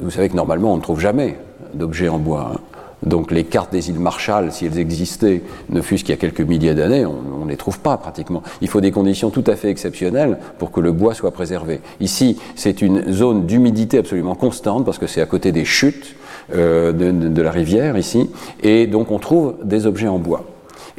[0.00, 1.38] Vous savez que normalement on ne trouve jamais
[1.72, 2.52] d'objets en bois.
[2.54, 2.60] Hein.
[3.02, 6.40] Donc les cartes des îles Marshall, si elles existaient, ne fût-ce qu'il y a quelques
[6.40, 8.42] milliers d'années, on ne les trouve pas pratiquement.
[8.62, 11.80] Il faut des conditions tout à fait exceptionnelles pour que le bois soit préservé.
[12.00, 16.16] Ici, c'est une zone d'humidité absolument constante parce que c'est à côté des chutes
[16.54, 18.30] euh, de, la rivière ici,
[18.62, 20.44] et donc on trouve des objets en bois.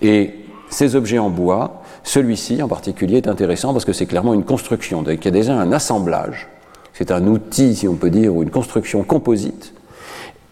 [0.01, 0.33] Et
[0.69, 5.03] ces objets en bois, celui-ci en particulier est intéressant parce que c'est clairement une construction,
[5.07, 6.49] il y a déjà un assemblage,
[6.93, 9.73] c'est un outil, si on peut dire, ou une construction composite,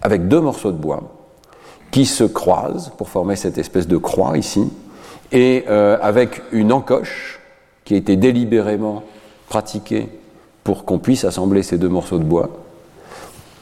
[0.02, 1.04] avec deux morceaux de bois
[1.92, 4.70] qui se croisent pour former cette espèce de croix ici,
[5.32, 7.42] et euh, avec une encoche
[7.84, 9.04] qui a été délibérément
[9.50, 10.08] pratiquée
[10.64, 12.50] pour qu'on puisse assembler ces deux morceaux de bois,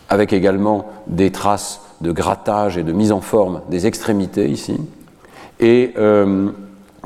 [0.09, 4.77] avec également des traces de grattage et de mise en forme des extrémités ici,
[5.59, 6.49] et euh,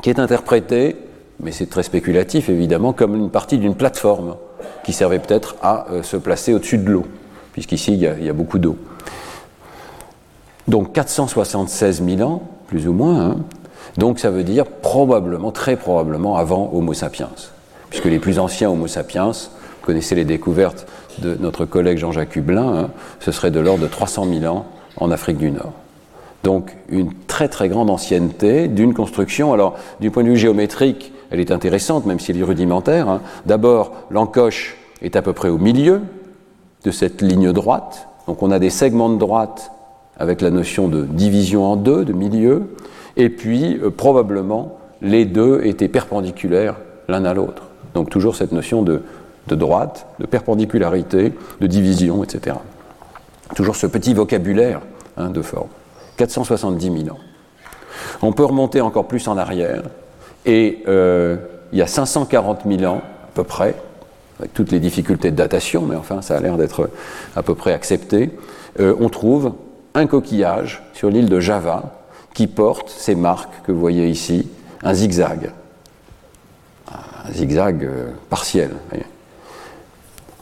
[0.02, 0.96] qui est interprété,
[1.40, 4.36] mais c'est très spéculatif évidemment, comme une partie d'une plateforme
[4.84, 7.06] qui servait peut-être à euh, se placer au-dessus de l'eau,
[7.52, 8.76] puisqu'ici il, il, y a beaucoup d'eau.
[10.66, 13.36] Donc 476 000 ans, plus ou moins, hein,
[13.96, 17.30] Donc ça veut dire probablement, très probablement avant Homo sapiens,
[17.90, 20.86] puisque les plus anciens Homo sapiens, vous connaissez les découvertes
[21.20, 25.10] de notre collègue Jean-Jacques Hublin, hein, ce serait de l'ordre de 300 000 ans en
[25.10, 25.72] Afrique du Nord.
[26.44, 29.52] Donc une très très grande ancienneté d'une construction.
[29.52, 33.08] Alors du point de vue géométrique, elle est intéressante, même si elle est rudimentaire.
[33.08, 33.20] Hein.
[33.46, 36.02] D'abord, l'encoche est à peu près au milieu
[36.84, 38.08] de cette ligne droite.
[38.26, 39.72] Donc on a des segments de droite
[40.16, 42.74] avec la notion de division en deux, de milieu.
[43.16, 46.76] Et puis euh, probablement les deux étaient perpendiculaires
[47.08, 47.64] l'un à l'autre.
[47.94, 49.02] Donc toujours cette notion de,
[49.48, 52.56] de droite, de perpendicularité, de division, etc.
[53.54, 54.80] Toujours ce petit vocabulaire
[55.16, 55.68] hein, de forme.
[56.16, 57.20] 470 000 ans.
[58.22, 59.82] On peut remonter encore plus en arrière,
[60.44, 61.36] et euh,
[61.72, 63.74] il y a 540 000 ans, à peu près,
[64.38, 66.90] avec toutes les difficultés de datation, mais enfin ça a l'air d'être
[67.34, 68.30] à peu près accepté,
[68.80, 69.54] euh, on trouve
[69.94, 71.94] un coquillage sur l'île de Java
[72.34, 74.48] qui porte ces marques que vous voyez ici,
[74.82, 75.50] un zigzag.
[76.90, 78.70] Un zigzag euh, partiel.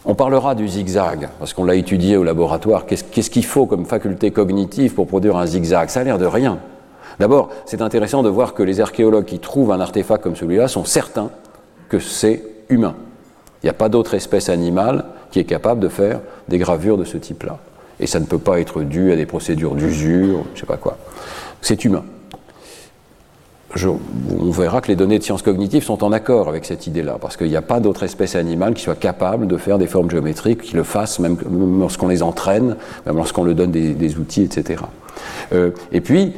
[0.09, 2.87] On parlera du zigzag, parce qu'on l'a étudié au laboratoire.
[2.87, 5.88] Qu'est-ce qu'il faut comme faculté cognitive pour produire un zigzag?
[5.88, 6.61] Ça a l'air de rien.
[7.19, 10.85] D'abord, c'est intéressant de voir que les archéologues qui trouvent un artefact comme celui-là sont
[10.85, 11.31] certains
[11.88, 12.95] que c'est humain.
[13.62, 17.05] Il n'y a pas d'autre espèce animale qui est capable de faire des gravures de
[17.05, 17.59] ce type-là.
[17.99, 20.77] Et ça ne peut pas être dû à des procédures d'usure, je ne sais pas
[20.77, 20.99] quoi.
[21.62, 22.05] C'est humain
[23.85, 27.37] on verra que les données de sciences cognitives sont en accord avec cette idée-là, parce
[27.37, 30.62] qu'il n'y a pas d'autre espèce animale qui soit capable de faire des formes géométriques,
[30.62, 31.37] qui le fasse même,
[31.79, 34.83] lorsqu'on les entraîne, même lorsqu'on leur donne des, outils, etc.
[35.53, 36.33] Euh, et puis,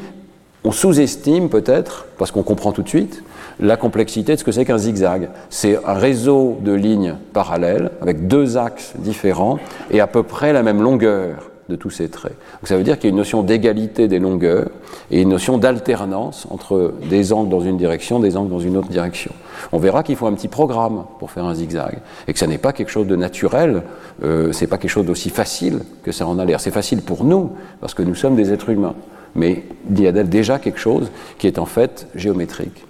[0.64, 3.22] on sous-estime peut-être, parce qu'on comprend tout de suite,
[3.60, 5.30] la complexité de ce que c'est qu'un zigzag.
[5.50, 9.58] C'est un réseau de lignes parallèles avec deux axes différents
[9.90, 12.36] et à peu près la même longueur de tous ces traits.
[12.60, 14.68] Donc ça veut dire qu'il y a une notion d'égalité des longueurs
[15.10, 18.88] et une notion d'alternance entre des angles dans une direction, des angles dans une autre
[18.88, 19.32] direction.
[19.72, 22.58] On verra qu'il faut un petit programme pour faire un zigzag et que ça n'est
[22.58, 23.82] pas quelque chose de naturel,
[24.22, 26.60] euh, c'est pas quelque chose d'aussi facile que ça en a l'air.
[26.60, 27.50] C'est facile pour nous
[27.80, 28.94] parce que nous sommes des êtres humains,
[29.34, 32.84] mais il y a déjà quelque chose qui est en fait géométrique.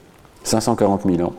[0.44, 1.34] 540 000 ans.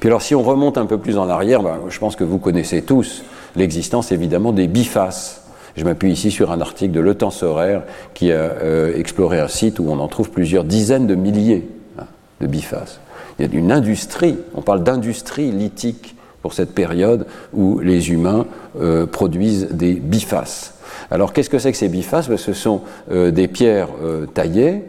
[0.00, 2.38] Puis alors si on remonte un peu plus en arrière, ben, je pense que vous
[2.38, 5.45] connaissez tous l'existence évidemment des bifaces
[5.76, 7.82] je m'appuie ici sur un article de Le Temps Soraire
[8.14, 12.04] qui a euh, exploré un site où on en trouve plusieurs dizaines de milliers hein,
[12.40, 13.00] de bifaces.
[13.38, 18.46] Il y a une industrie, on parle d'industrie lithique pour cette période où les humains
[18.80, 20.74] euh, produisent des bifaces.
[21.10, 22.28] Alors qu'est-ce que c'est que ces bifaces?
[22.28, 23.88] Ben, Ce sont euh, des pierres
[24.32, 24.82] taillées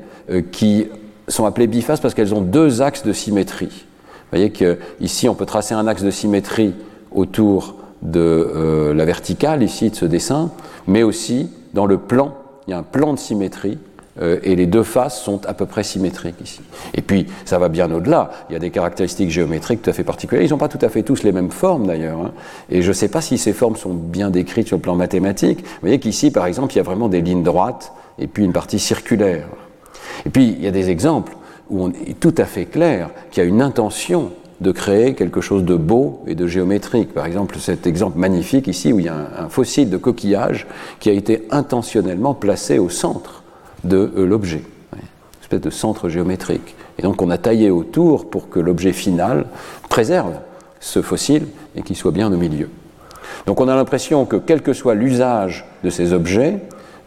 [0.51, 0.87] qui
[1.27, 3.85] sont appelées bifaces parce qu'elles ont deux axes de symétrie.
[4.31, 6.73] Vous voyez qu'ici on peut tracer un axe de symétrie
[7.11, 10.51] autour de la verticale ici de ce dessin,
[10.87, 12.33] mais aussi dans le plan,
[12.67, 13.77] il y a un plan de symétrie
[14.21, 16.61] euh, et les deux faces sont à peu près symétriques ici.
[16.95, 18.31] Et puis, ça va bien au-delà.
[18.49, 20.43] Il y a des caractéristiques géométriques tout à fait particulières.
[20.43, 22.19] Ils n'ont pas tout à fait tous les mêmes formes d'ailleurs.
[22.19, 22.31] Hein.
[22.69, 25.59] Et je ne sais pas si ces formes sont bien décrites sur le plan mathématique.
[25.59, 28.53] Vous voyez qu'ici, par exemple, il y a vraiment des lignes droites et puis une
[28.53, 29.47] partie circulaire.
[30.25, 31.35] Et puis, il y a des exemples
[31.69, 35.41] où on est tout à fait clair qu'il y a une intention de créer quelque
[35.41, 37.13] chose de beau et de géométrique.
[37.13, 40.67] Par exemple, cet exemple magnifique ici où il y a un, fossile de coquillage
[40.99, 43.43] qui a été intentionnellement placé au centre
[43.83, 45.01] de euh, l'objet, une
[45.41, 46.75] espèce de centre géométrique.
[46.97, 49.45] Et donc on a taillé autour pour que l'objet final
[49.89, 50.33] préserve
[50.79, 52.69] ce fossile et qu'il soit bien au milieu.
[53.45, 56.59] Donc on a l'impression que quel que soit l'usage de ces objets,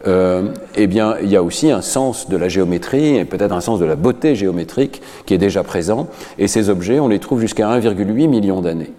[0.07, 3.61] euh, eh bien, il y a aussi un sens de la géométrie et peut-être un
[3.61, 6.07] sens de la beauté géométrique qui est déjà présent.
[6.37, 8.91] Et ces objets, on les trouve jusqu'à 1,8 million d'années.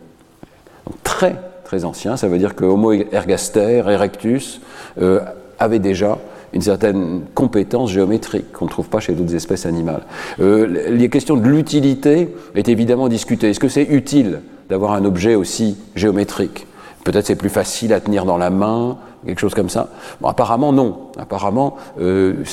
[1.02, 2.16] Très, très anciens.
[2.16, 4.60] Ça veut dire que Homo ergaster, erectus,
[5.00, 5.20] euh,
[5.58, 6.18] avait déjà
[6.52, 10.02] une certaine compétence géométrique qu'on ne trouve pas chez d'autres espèces animales.
[10.40, 13.50] Euh, les questions de l'utilité est évidemment discutées.
[13.50, 16.66] Est-ce que c'est utile d'avoir un objet aussi géométrique?
[17.04, 19.88] Peut-être c'est plus facile à tenir dans la main, quelque chose comme ça.
[20.22, 21.10] Apparemment non.
[21.18, 22.44] Apparemment, euh,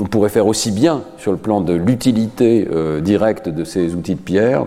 [0.00, 4.14] on pourrait faire aussi bien sur le plan de l'utilité euh, directe de ces outils
[4.14, 4.66] de pierre.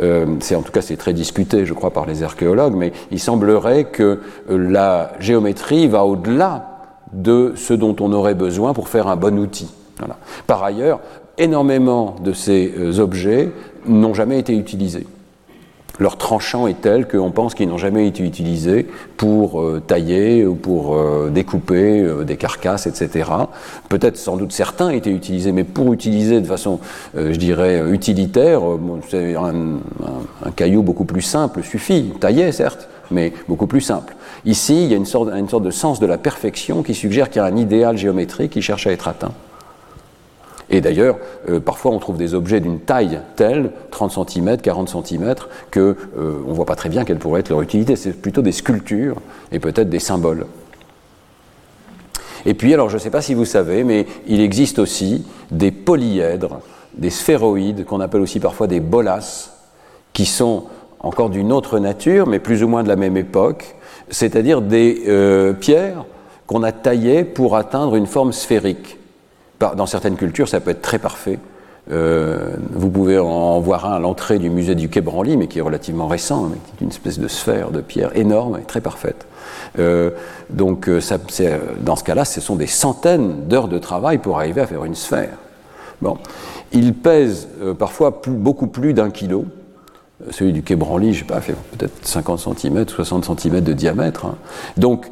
[0.00, 3.20] Euh, c'est en tout cas c'est très discuté, je crois, par les archéologues, mais il
[3.20, 6.70] semblerait que la géométrie va au-delà
[7.12, 9.72] de ce dont on aurait besoin pour faire un bon outil.
[10.46, 11.00] Par ailleurs,
[11.38, 13.52] énormément de ces objets
[13.86, 15.06] n'ont jamais été utilisés
[15.98, 20.54] leur tranchant est tel qu'on pense qu'ils n'ont jamais été utilisés pour euh, tailler ou
[20.54, 23.30] pour euh, découper euh, des carcasses, etc.
[23.88, 26.80] Peut-être sans doute certains étaient utilisés, mais pour utiliser de façon,
[27.14, 34.16] je dirais, utilitaire, un, caillou beaucoup plus simple suffit, taillé certes, mais beaucoup plus simple.
[34.44, 37.30] Ici, il y a une sorte, une sorte de sens de la perfection qui suggère
[37.30, 39.32] qu'il y a un idéal géométrique qui cherche à être atteint.
[40.70, 45.34] Et d'ailleurs, euh, parfois on trouve des objets d'une taille telle, 30 cm, 40 cm,
[45.70, 47.96] que euh, on ne voit pas très bien quelle pourrait être leur utilité.
[47.96, 49.16] C'est plutôt des sculptures
[49.52, 50.46] et peut-être des symboles.
[52.46, 55.70] Et puis, alors je ne sais pas si vous savez, mais il existe aussi des
[55.70, 56.60] polyèdres,
[56.96, 59.50] des sphéroïdes, qu'on appelle aussi parfois des bolas,
[60.12, 60.64] qui sont
[61.00, 63.76] encore d'une autre nature, mais plus ou moins de la même époque,
[64.10, 66.04] c'est-à-dire des euh, pierres
[66.46, 68.98] qu'on a taillées pour atteindre une forme sphérique.
[69.60, 71.38] Dans certaines cultures, ça peut être très parfait.
[71.90, 75.58] Euh, vous pouvez en voir un à l'entrée du musée du Quai Branly, mais qui
[75.58, 78.80] est relativement récent, mais qui est une espèce de sphère de pierre énorme et très
[78.80, 79.26] parfaite.
[79.78, 80.10] Euh,
[80.50, 81.18] donc, ça,
[81.80, 84.94] dans ce cas-là, ce sont des centaines d'heures de travail pour arriver à faire une
[84.94, 85.36] sphère.
[86.00, 86.18] Bon,
[86.72, 89.44] il pèse parfois beaucoup plus d'un kilo.
[90.30, 94.26] Celui du quai Branly, je sais pas, fait peut-être 50 cm, 60 cm de diamètre.
[94.26, 94.36] Hein.
[94.76, 95.10] Donc,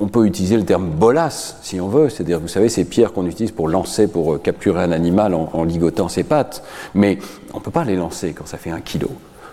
[0.00, 3.26] on peut utiliser le terme bolas, si on veut, c'est-à-dire, vous savez, ces pierres qu'on
[3.26, 6.62] utilise pour lancer, pour euh, capturer un animal en, ligotant ses pattes,
[6.94, 7.18] mais
[7.52, 9.10] on ne peut pas les lancer quand ça fait un kilo.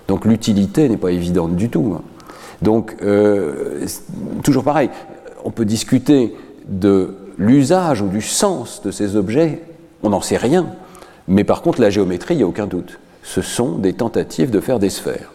[0.08, 1.96] Donc l'utilité n'est pas évidente du tout.
[1.98, 2.02] Hein.
[2.62, 3.86] Donc, euh,
[4.44, 4.90] toujours pareil,
[5.44, 6.36] on peut discuter
[6.68, 9.62] de l'usage ou du sens de ces objets,
[10.04, 10.68] on n'en sait rien,
[11.28, 14.62] mais par contre, la géométrie, il n'y a aucun doute ce sont des tentatives de
[14.62, 15.32] faire des sphères.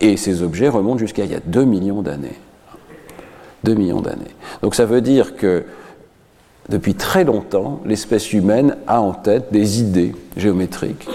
[0.00, 2.36] Et ces objets remontent jusqu'à il y a 2 millions d'années.
[3.64, 4.34] 2 millions d'années.
[4.62, 5.64] Donc ça veut dire que
[6.68, 11.08] depuis très longtemps, l'espèce humaine a en tête des idées géométriques.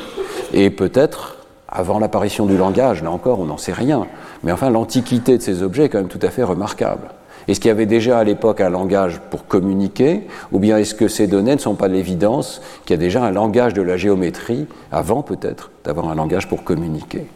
[0.51, 4.05] Et peut-être avant l'apparition du langage, là encore, on n'en sait rien.
[4.43, 7.09] Mais enfin, l'antiquité de ces objets est quand même tout à fait remarquable.
[7.47, 11.07] Est-ce qu'il y avait déjà à l'époque un langage pour communiquer, ou bien est-ce que
[11.07, 14.67] ces données ne sont pas l'évidence qu'il y a déjà un langage de la géométrie,
[14.91, 17.27] avant peut-être d'avoir un langage pour communiquer?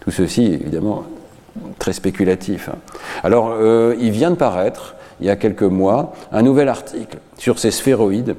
[0.00, 1.04] Tout ceci, évidemment,
[1.78, 2.68] très spéculatif.
[2.68, 2.78] Hein.
[3.22, 7.58] Alors, euh, il vient de paraître, il y a quelques mois, un nouvel article sur
[7.58, 8.36] ces sphéroïdes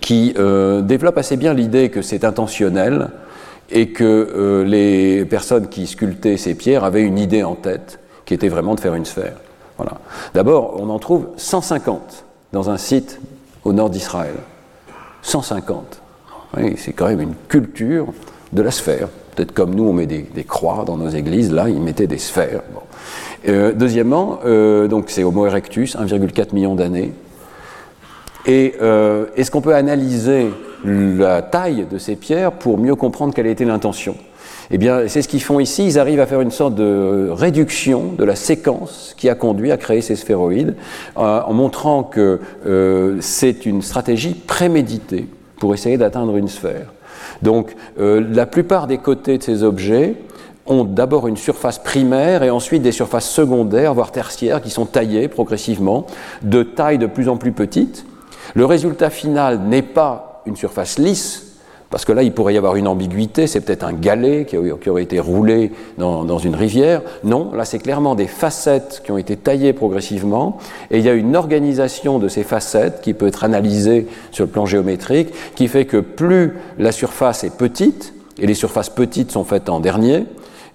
[0.00, 3.10] qui euh, développe assez bien l'idée que c'est intentionnel
[3.70, 8.34] et que euh, les personnes qui sculptaient ces pierres avaient une idée en tête, qui
[8.34, 9.36] était vraiment de faire une sphère.
[10.34, 13.18] D'abord, on en trouve 150 dans un site
[13.64, 14.34] au nord d'Israël.
[15.22, 16.02] 150.
[16.76, 18.08] c'est quand même une culture
[18.52, 19.08] de la sphère.
[19.40, 22.60] Peut-être comme nous, on met des, croix dans nos églises, là, ils mettaient des sphères.
[23.48, 27.14] Euh, deuxièmement, euh, donc c'est Homo erectus, 1,4 million d'années.
[28.44, 30.48] Et euh, est-ce qu'on peut analyser
[30.84, 34.14] la taille de ces pierres pour mieux comprendre quelle a été l'intention?
[34.70, 35.86] Eh bien, c'est ce qu'ils font ici.
[35.86, 39.78] Ils arrivent à faire une sorte de réduction de la séquence qui a conduit à
[39.78, 40.76] créer ces sphéroïdes,
[41.16, 42.40] en montrant que
[43.20, 46.92] c'est une stratégie préméditée pour essayer d'atteindre une sphère.
[47.42, 50.16] Donc, euh, la plupart des côtés de ces objets
[50.66, 55.28] ont d'abord une surface primaire et ensuite des surfaces secondaires, voire tertiaires, qui sont taillées
[55.28, 56.06] progressivement
[56.42, 58.04] de taille de plus en plus petite.
[58.54, 61.49] Le résultat final n'est pas une surface lisse,
[61.90, 65.02] parce que là, il pourrait y avoir une ambiguïté, c'est peut-être un galet qui, aurait
[65.02, 67.02] été roulé dans, une rivière.
[67.24, 70.58] Non, là, c'est clairement des facettes qui ont été taillées progressivement,
[70.92, 74.50] et il y a une organisation de ces facettes qui peut être analysée sur le
[74.50, 79.44] plan géométrique, qui fait que plus la surface est petite, et les surfaces petites sont
[79.44, 80.26] faites en dernier,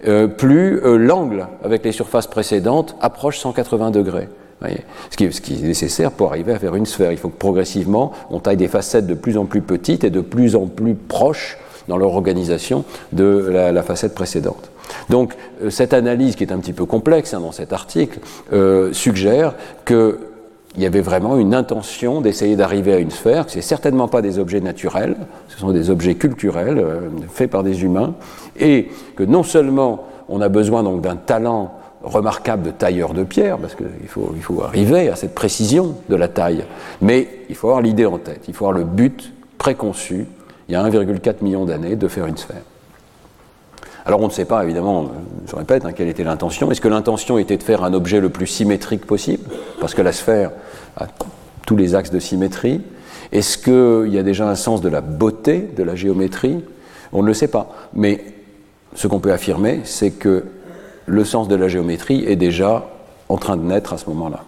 [0.07, 4.27] euh, plus euh, l'angle avec les surfaces précédentes approche 180 degrés
[4.61, 7.11] ce, qui est, nécessaire pour arriver à faire une sphère.
[7.11, 10.21] Il faut que progressivement, on taille des facettes de plus en plus petites et de
[10.21, 14.71] plus en plus proches dans leur organisation de la, facette précédente.
[15.09, 18.19] Donc euh, cette analyse, qui est un petit peu complexe hein, dans cet article,
[18.53, 19.53] euh, suggère
[19.85, 20.17] qu'il
[20.77, 24.21] y avait vraiment une intention d'essayer d'arriver à une sphère, que ce n'est certainement pas
[24.21, 25.15] des objets naturels,
[25.47, 28.15] ce sont des objets culturels euh, faits par des humains,
[28.59, 31.73] et que non seulement on a besoin donc d'un talent
[32.05, 36.15] remarquable de tailleur de pierre, parce qu'il faut, il faut arriver à cette précision de
[36.15, 36.63] la taille.
[37.01, 40.27] Mais il faut avoir l'idée en tête, il faut avoir le but préconçu,
[40.69, 42.61] il y a 1,4 million d'années, de faire une sphère.
[44.05, 45.09] Alors on ne sait pas, évidemment,
[45.47, 46.71] je répète, hein, quelle était l'intention.
[46.71, 49.49] Est-ce que l'intention était de faire un objet le plus symétrique possible?
[49.79, 50.51] Parce que la sphère
[50.95, 51.07] a
[51.65, 52.81] tous les axes de symétrie.
[53.31, 56.63] Est-ce qu'il y a déjà un sens de la beauté de la géométrie?
[57.13, 57.75] On ne le sait pas.
[57.95, 58.23] Mais
[58.93, 60.45] ce qu'on peut affirmer, c'est que
[61.05, 62.85] le sens de la géométrie est déjà
[63.29, 64.43] en train de naître à ce moment-là.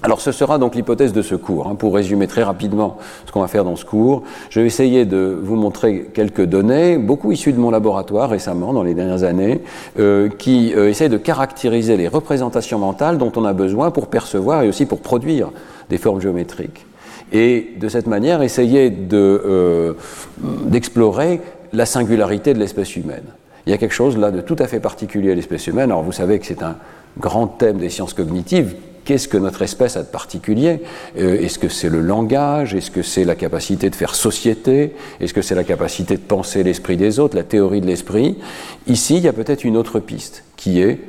[0.00, 1.66] Alors ce sera donc l'hypothèse de ce cours.
[1.66, 1.74] Hein.
[1.74, 5.36] Pour résumer très rapidement ce qu'on va faire dans ce cours, je vais essayer de
[5.42, 9.60] vous montrer quelques données, beaucoup issues de mon laboratoire récemment, dans les dernières années,
[9.98, 14.62] euh, qui euh, essayent de caractériser les représentations mentales dont on a besoin pour percevoir
[14.62, 15.50] et aussi pour produire
[15.90, 16.86] des formes géométriques.
[17.32, 19.94] Et de cette manière, essayer euh,
[20.40, 21.40] d'explorer
[21.72, 23.24] la singularité de l'espèce humaine
[23.68, 25.90] il y a quelque chose là de tout à fait particulier à l'espèce humaine.
[25.90, 26.76] Alors vous savez que c'est un
[27.20, 28.74] grand thème des sciences cognitives.
[29.04, 30.80] Qu'est-ce que notre espèce a de particulier?
[31.18, 32.74] Euh, Est-ce que c'est le langage?
[32.74, 34.94] Est-ce que c'est la capacité de faire société?
[35.20, 38.38] Est-ce que c'est la capacité de penser l'esprit des autres, la théorie de l'esprit?
[38.86, 41.00] Ici, il y a peut-être une autre piste, qui est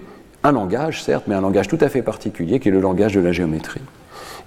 [0.43, 3.21] un langage, certes, mais un langage tout à fait particulier, qui est le langage de
[3.21, 3.81] la géométrie.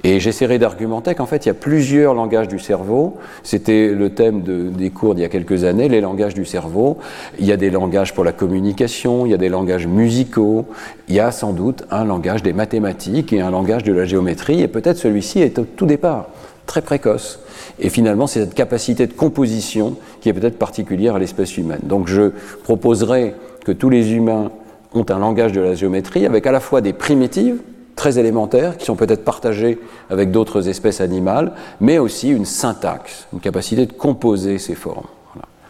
[0.05, 3.17] Et j'essaierai d'argumenter qu'en fait, il y a plusieurs langages du cerveau.
[3.43, 6.99] C'était le thème des cours d'il y a quelques années, les langages du cerveau.
[7.39, 10.67] Il y a des langages pour la communication, il y a des langages musicaux,
[11.09, 14.61] il y a sans doute un langage des mathématiques et un langage de la géométrie,
[14.61, 16.29] et peut-être celui-ci est au tout départ
[16.67, 17.41] très précoce.
[17.79, 21.81] Et finalement, c'est cette capacité de composition qui est peut-être particulière à l'espèce humaine.
[21.83, 22.33] Donc je
[22.65, 23.35] proposerai
[23.65, 24.51] que tous les humains
[24.95, 27.61] ont un langage de la géométrie avec à la fois des primitives,
[28.03, 29.79] très élémentaires qui sont peut-être partagés
[30.11, 35.07] avec d'autres espèces animales, mais aussi une syntaxe, une capacité de composer ces formes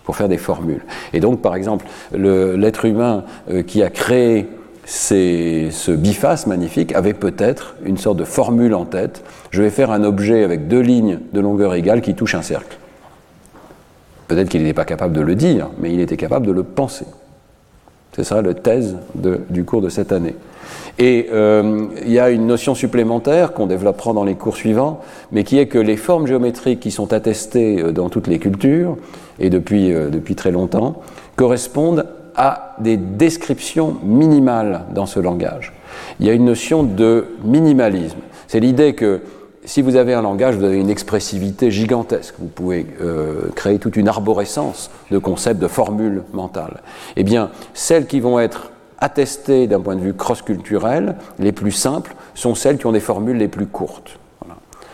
[0.05, 0.83] pour faire des formules.
[1.13, 4.49] Et donc, par exemple, l'être humain euh, qui a créé
[4.87, 9.23] ce biface magnifique avait peut-être une sorte de formule en tête.
[9.51, 12.79] Je vais faire un objet avec deux lignes de longueur égale qui touche un cercle.
[14.27, 17.05] Peut-être qu'il n'était pas capable de le dire, mais il était capable de le penser.
[18.17, 18.97] C'est ça la thèse
[19.51, 20.35] du cours de cette année.
[20.99, 25.45] Et euh, il y a une notion supplémentaire qu'on développera dans les cours suivants, mais
[25.45, 28.97] qui est que les formes géométriques qui sont attestées euh, dans toutes les cultures,
[29.41, 31.01] et depuis, euh, depuis très longtemps,
[31.37, 35.73] correspondent à des descriptions minimales dans ce langage.
[36.21, 38.19] Il y a une notion de minimalisme.
[38.47, 39.21] C'est l'idée que
[39.65, 42.35] si vous avez un langage, vous avez une expressivité gigantesque.
[42.39, 42.87] Vous pouvez
[43.55, 46.81] créer toute une arborescence de concepts, de formules mentales.
[47.15, 48.72] Eh bien, celles qui vont être
[49.03, 53.37] attestées d'un point de vue cross-culturel, les plus simples, sont celles qui ont des formules
[53.37, 54.19] les plus courtes.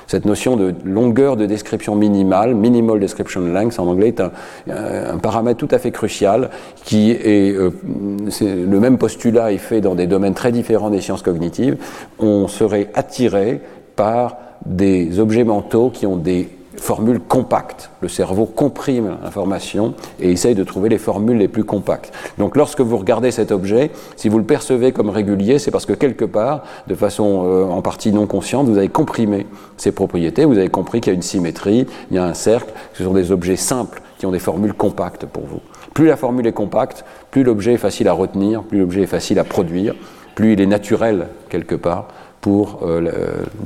[0.06, 5.59] Cette notion de longueur de description minimale, minimal description length en anglais, est un, paramètre
[5.59, 6.48] tout à fait crucial
[6.82, 11.20] qui est, euh, le même postulat est fait dans des domaines très différents des sciences
[11.20, 11.76] cognitives.
[12.18, 13.61] On serait attiré
[13.96, 16.48] par des objets mentaux qui ont des
[16.81, 17.91] formule compacte.
[18.01, 22.12] Le cerveau comprime l'information et essaye de trouver les formules les plus compactes.
[22.39, 25.93] Donc lorsque vous regardez cet objet, si vous le percevez comme régulier, c'est parce que
[25.93, 30.59] quelque part, de façon euh, en partie non consciente, vous avez comprimé ses propriétés, vous
[30.59, 33.33] avez compris qu'il y a une symétrie, il y a un cercle, ce sont des
[33.33, 35.61] objets simples qui ont des formules compactes pour vous.
[35.95, 39.39] Plus la formule est compacte, plus l'objet est facile à retenir, plus l'objet est facile
[39.39, 39.95] à produire,
[40.35, 42.09] plus il est naturel quelque part
[42.41, 43.11] pour euh,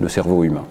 [0.00, 0.64] le cerveau humain.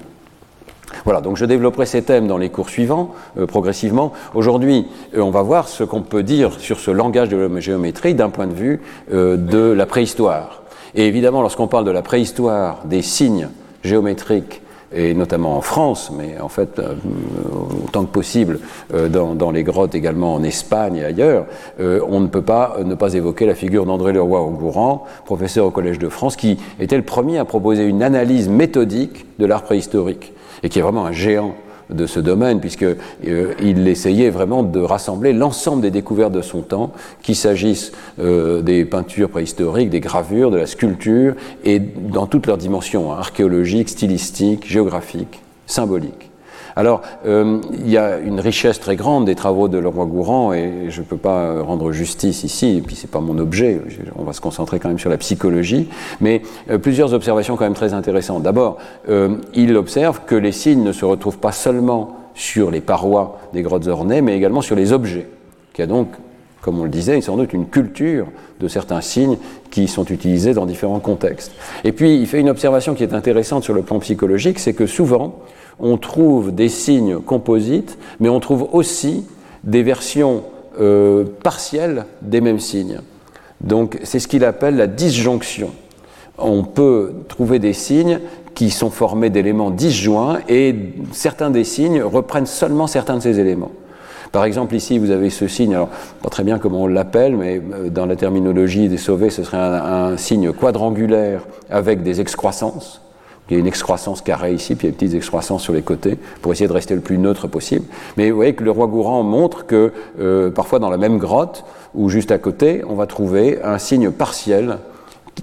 [1.06, 4.12] Voilà, donc je développerai ces thèmes dans les cours suivants, euh, progressivement.
[4.34, 8.14] Aujourd'hui, euh, on va voir ce qu'on peut dire sur ce langage de la géométrie
[8.14, 8.82] d'un point de vue
[9.14, 10.64] euh, de la préhistoire.
[10.96, 13.50] Et évidemment, lorsqu'on parle de la préhistoire des signes
[13.84, 14.62] géométriques,
[14.94, 16.82] et notamment en France, mais en fait,
[17.86, 18.60] autant que possible,
[18.92, 21.46] dans, les grottes également en Espagne et ailleurs,
[21.80, 25.98] on ne peut pas ne pas évoquer la figure d'André Leroy Augourant, professeur au Collège
[25.98, 30.34] de France, qui était le premier à proposer une analyse méthodique de l'art préhistorique
[30.64, 31.56] et qui est vraiment un géant
[31.92, 32.96] de ce domaine, puisqu'il
[33.28, 38.86] euh, essayait vraiment de rassembler l'ensemble des découvertes de son temps, qu'il s'agisse euh, des
[38.86, 44.68] peintures préhistoriques, des gravures, de la sculpture, et dans toutes leurs dimensions, hein, archéologiques, stylistiques,
[44.68, 46.31] géographiques, symboliques.
[46.76, 50.90] Alors, euh, il y a une richesse très grande des travaux de Leroy Gourand, et
[50.90, 53.82] je ne peux pas rendre justice ici, et puis c'est pas mon objet,
[54.16, 57.74] on va se concentrer quand même sur la psychologie, mais euh, plusieurs observations quand même
[57.74, 58.44] très intéressantes.
[58.44, 58.78] D'abord,
[59.10, 63.62] euh, il observe que les signes ne se retrouvent pas seulement sur les parois des
[63.62, 65.28] grottes ornées, mais également sur les objets,
[65.74, 66.08] qui a donc
[66.62, 68.28] comme on le disait, sans doute une culture
[68.60, 69.38] de certains signes
[69.72, 71.52] qui sont utilisés dans différents contextes.
[71.84, 74.86] Et puis, il fait une observation qui est intéressante sur le plan psychologique, c'est que
[74.86, 75.40] souvent,
[75.82, 79.26] on trouve des signes composites, mais on trouve aussi
[79.64, 80.44] des versions
[80.80, 83.02] euh, partielles des mêmes signes.
[83.62, 85.72] Donc c'est ce qu'il appelle la disjonction.
[86.38, 88.20] On peut trouver des signes
[88.56, 90.76] qui sont formés d'éléments disjoints et
[91.12, 93.72] certains des signes reprennent seulement certains de ces éléments.
[94.32, 95.90] Par exemple, ici, vous avez ce signe, alors
[96.24, 99.58] pas très bien comment on l'appelle, mais euh, dans la terminologie des sauvés, ce serait
[99.58, 103.02] un signe quadrangulaire avec des excroissances.
[103.52, 105.74] Il y a une excroissance carrée ici, puis il y a une petite excroissance sur
[105.74, 107.84] les côtés, pour essayer de rester le plus neutre possible.
[108.16, 109.92] Mais vous voyez que le roi Gourand montre que
[110.22, 114.10] euh, parfois dans la même grotte, ou juste à côté, on va trouver un signe
[114.10, 114.78] partiel.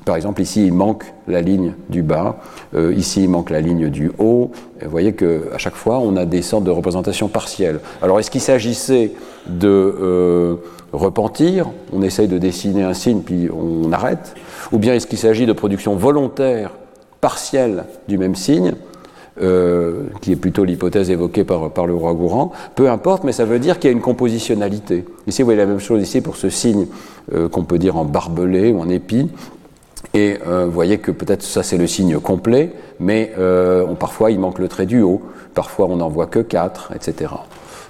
[0.07, 2.39] Par exemple, ici, il manque la ligne du bas,
[2.75, 4.53] euh, ici, il manque la ligne du haut.
[4.81, 7.81] vous voyez qu'à chaque fois, on a des sortes de représentations partielles.
[8.01, 9.13] Alors, est-ce qu'il s'agissait
[9.49, 10.57] de euh,
[10.95, 14.35] repentir On essaye de dessiner un signe, puis on arrête?
[14.73, 16.71] Ou bien est-ce qu'il s'agit de production volontaire
[17.21, 18.75] partielle du même signe,
[19.41, 23.61] euh, qui est plutôt l'hypothèse évoquée par, le roi Gourand, peu importe, mais ça veut
[23.61, 25.05] dire qu'il y a une compositionnalité.
[25.29, 26.87] Ici, vous voyez la même chose ici pour ce signe
[27.33, 29.31] euh, qu'on peut dire en barbelé ou en épi.
[30.13, 33.33] Et euh, vous voyez que peut-être ça c'est le signe complet, mais
[34.01, 35.23] parfois il manque le trait du haut,
[35.55, 37.33] parfois on n'en voit que 4, etc.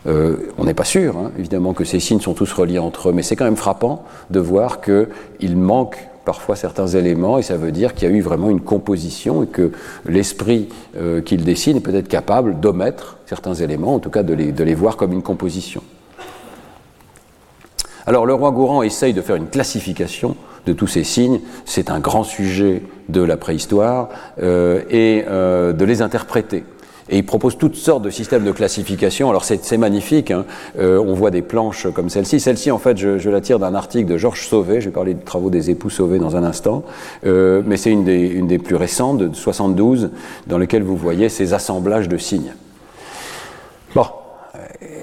[0.07, 3.22] On n'est pas sûr, hein, évidemment, que ces signes sont tous reliés entre eux, mais
[3.22, 5.97] c'est quand même frappant de voir qu'il manque
[6.29, 9.47] parfois certains éléments, et ça veut dire qu'il y a eu vraiment une composition et
[9.47, 9.72] que
[10.05, 10.68] l'esprit
[11.24, 14.74] qu'il dessine est peut-être capable d'omettre certains éléments, en tout cas de les, de les
[14.74, 15.83] voir comme une composition.
[18.09, 21.41] Alors le roi Gourand essaye de faire une classification de tous ces signes.
[21.64, 24.09] C'est un grand sujet de la préhistoire
[24.43, 26.64] euh, et euh, de les interpréter.
[27.11, 29.31] Et il propose toutes sortes de systèmes de classification.
[29.31, 30.45] Alors c'est magnifique, hein.
[30.79, 32.41] euh, on voit des planches comme celle-ci.
[32.41, 35.15] Celle-ci, en fait, je, je la tire d'un article de Georges Sauvé, je vais parler
[35.15, 36.85] des travaux des époux Sauvé dans un instant,
[37.27, 40.11] euh, mais c'est une des, une des plus récentes, de 72,
[40.47, 42.53] dans lequel vous voyez ces assemblages de signes.
[43.95, 44.05] Bon,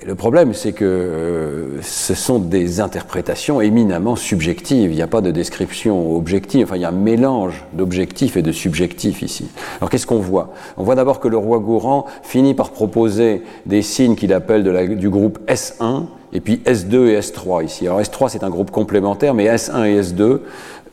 [0.06, 4.92] le problème, c'est que euh, ce sont des interprétations éminemment subjectives.
[4.92, 6.68] Il n'y a pas de description objective.
[6.68, 9.48] Enfin, il y a un mélange d'objectifs et de subjectifs ici.
[9.80, 10.54] Alors, qu'est-ce qu'on voit?
[10.78, 14.64] On voit d'abord que le roi Gourand finit par proposer des signes qu'il appelle
[14.96, 16.04] du groupe S1
[16.34, 17.88] et puis S2 et S3 ici.
[17.88, 20.42] Alors, S3, c'est un groupe complémentaire, mais S1 et S2,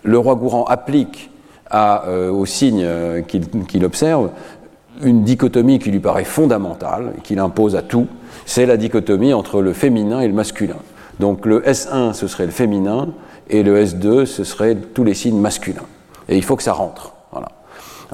[0.04, 1.30] le roi Gourand applique
[1.74, 4.28] euh, aux signes euh, qu'il observe
[5.02, 8.06] une dichotomie qui lui paraît fondamentale, qu'il impose à tout,
[8.46, 10.76] c'est la dichotomie entre le féminin et le masculin.
[11.20, 13.08] Donc le S1, ce serait le féminin,
[13.48, 15.86] et le S2, ce serait tous les signes masculins.
[16.28, 17.12] Et il faut que ça rentre.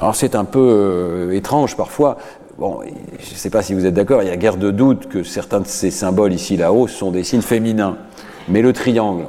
[0.01, 2.19] Alors c'est un peu euh, étrange parfois.
[2.57, 2.81] Bon,
[3.19, 5.23] je ne sais pas si vous êtes d'accord, il y a guère de doute que
[5.23, 7.97] certains de ces symboles ici là-haut sont des signes féminins.
[8.49, 9.25] Mais le triangle,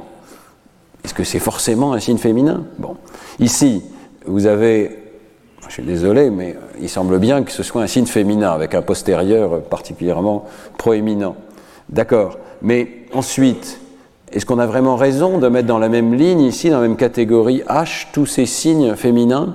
[1.04, 2.64] est-ce que c'est forcément un signe féminin?
[2.78, 2.96] Bon.
[3.38, 3.82] Ici,
[4.26, 4.98] vous avez
[5.70, 8.82] je suis désolé, mais il semble bien que ce soit un signe féminin, avec un
[8.82, 10.46] postérieur particulièrement
[10.76, 11.36] proéminent.
[11.88, 12.38] D'accord.
[12.60, 13.78] Mais ensuite,
[14.32, 16.96] est-ce qu'on a vraiment raison de mettre dans la même ligne, ici, dans la même
[16.96, 19.54] catégorie H, tous ces signes féminins?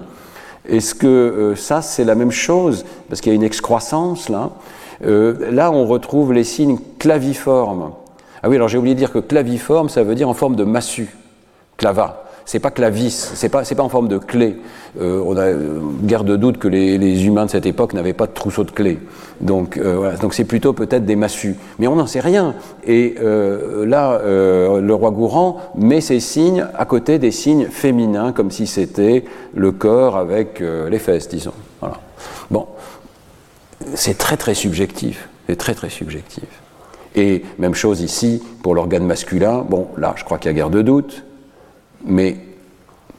[0.69, 2.85] Est-ce que euh, ça, c'est la même chose?
[3.09, 4.51] Parce qu'il y a une excroissance là.
[5.05, 7.91] Euh, là, on retrouve les signes claviformes.
[8.41, 10.63] Ah oui, alors j'ai oublié de dire que claviforme, ça veut dire en forme de
[10.63, 11.13] massue,
[11.75, 14.57] clava c'est pas clavis, c'est pas, pas en forme de clé.
[15.01, 18.27] Euh, on a euh, guère de doute que les, humains de cette époque n'avaient pas
[18.27, 18.99] de trousseau de clés.
[19.41, 20.17] Donc, euh, voilà.
[20.17, 21.55] donc c'est plutôt peut-être des massues.
[21.79, 22.53] Mais on n'en sait rien.
[22.85, 28.67] Et là, le roi Gourand met ces signes à côté des signes féminins, comme si
[28.67, 31.53] c'était le corps avec les fesses, disons.
[31.79, 31.99] Voilà.
[32.51, 32.67] Bon,
[33.95, 35.29] c'est très très subjectif.
[35.47, 36.45] C'est très très subjectif.
[37.15, 39.65] Et même chose ici pour l'organe masculin.
[39.67, 41.23] Bon, là, je crois qu'il y a guère de doute.
[42.05, 42.37] Mais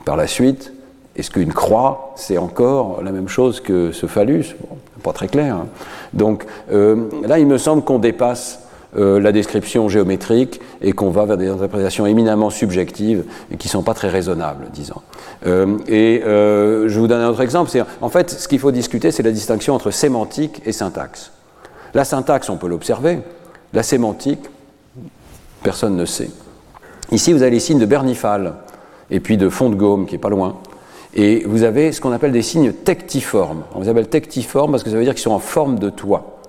[0.05, 0.73] par la suite,
[1.17, 4.55] est-ce qu'une croix, c'est encore la même chose que ce phallus?
[4.61, 5.57] Bon, Pas très clair.
[5.57, 5.67] Hein.
[6.13, 8.61] Donc euh, là, il me semble qu'on dépasse
[8.99, 13.73] euh, la description géométrique et qu'on va vers des interprétations éminemment subjectives et qui ne
[13.73, 15.01] sont pas très raisonnables, disons.
[15.47, 17.71] Euh, et je vous donne un autre exemple.
[18.01, 21.33] En fait, ce qu'il faut discuter, c'est la distinction entre sémantique et syntaxe.
[21.95, 23.21] La syntaxe, on peut l'observer.
[23.73, 24.45] La sémantique,
[25.63, 26.31] personne ne sait.
[27.11, 28.55] Ici, vous avez les signes de Bernifal
[29.11, 30.57] et puis de fond de gomme qui est pas loin.
[31.15, 33.63] Et vous avez ce qu'on appelle des signes tectiformes.
[33.75, 36.41] On les appelle tectiformes parce que ça veut dire qu'ils sont en forme de toit.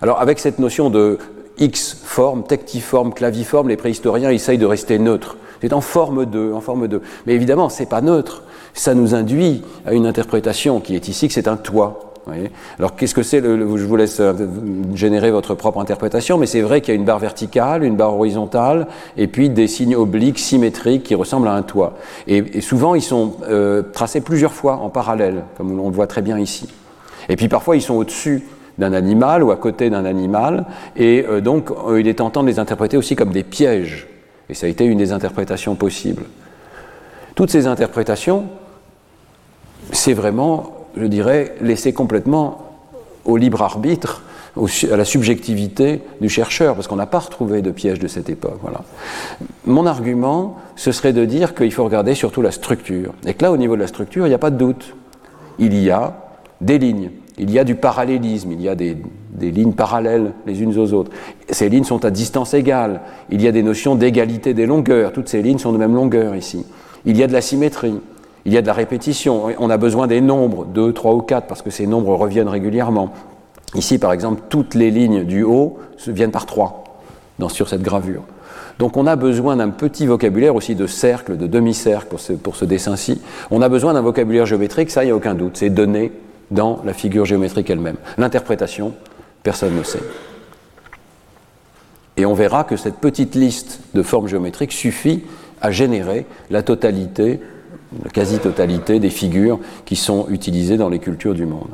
[0.00, 1.18] Alors avec cette notion de
[1.58, 5.36] X forme, tectiforme, claviforme, les préhistoriens essayent de rester neutres.
[5.60, 7.00] C'est en forme de, en forme de.
[7.26, 8.42] Mais évidemment, c'est pas neutre.
[8.74, 12.13] Ça nous induit à une interprétation qui est ici que c'est un toit.
[12.78, 14.32] Alors qu'est-ce que c'est Je vous laisse euh,
[14.94, 18.14] générer votre propre interprétation, mais c'est vrai qu'il y a une barre verticale, une barre
[18.14, 21.94] horizontale, et puis des signes obliques symétriques qui ressemblent à un toit.
[22.26, 26.22] Et, souvent, ils sont euh, tracés plusieurs fois en parallèle, comme on le voit très
[26.22, 26.68] bien ici.
[27.28, 28.42] Et puis parfois, ils sont au-dessus
[28.78, 30.64] d'un animal ou à côté d'un animal,
[30.96, 34.08] et euh, donc il est tentant de les interpréter aussi comme des pièges.
[34.48, 36.24] Et ça a été une des interprétations possibles.
[37.34, 38.44] Toutes ces interprétations,
[39.92, 42.58] c'est vraiment je dirais, laisser complètement
[43.24, 44.22] au libre arbitre,
[44.92, 48.58] à la subjectivité du chercheur, parce qu'on n'a pas retrouvé de piège de cette époque.
[48.62, 48.82] Voilà.
[49.66, 53.14] Mon argument, ce serait de dire qu'il faut regarder surtout la structure.
[53.26, 54.94] Et que là, au niveau de la structure, il n'y a pas de doute.
[55.58, 56.14] Il y a
[56.60, 58.96] des lignes, il y a du parallélisme, il y a des,
[59.30, 61.10] des lignes parallèles les unes aux autres.
[61.50, 65.28] Ces lignes sont à distance égale, il y a des notions d'égalité des longueurs, toutes
[65.28, 66.64] ces lignes sont de même longueur ici.
[67.04, 68.00] Il y a de la symétrie,
[68.46, 69.46] il y a de la répétition.
[69.58, 73.10] On a besoin des nombres, 2, 3 ou 4, parce que ces nombres reviennent régulièrement.
[73.74, 76.84] Ici, par exemple, toutes les lignes du haut viennent par 3
[77.38, 78.22] dans, sur cette gravure.
[78.78, 82.56] Donc on a besoin d'un petit vocabulaire aussi de cercle, de demi-cercle pour ce, pour
[82.56, 83.20] ce dessin-ci.
[83.50, 85.56] On a besoin d'un vocabulaire géométrique, ça, il n'y a aucun doute.
[85.56, 86.12] C'est donné
[86.50, 87.96] dans la figure géométrique elle-même.
[88.18, 88.92] L'interprétation,
[89.42, 90.02] personne ne sait.
[92.16, 95.24] Et on verra que cette petite liste de formes géométriques suffit
[95.60, 97.40] à générer la totalité
[98.02, 101.70] la quasi-totalité des figures qui sont utilisées dans les cultures du monde.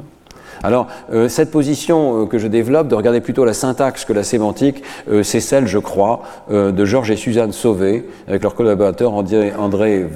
[0.63, 4.23] Alors, euh, cette position euh, que je développe, de regarder plutôt la syntaxe que la
[4.23, 9.53] sémantique, euh, c'est celle, je crois, de Georges et Suzanne Sauvé, avec leur collaborateur André,
[9.57, 10.07] André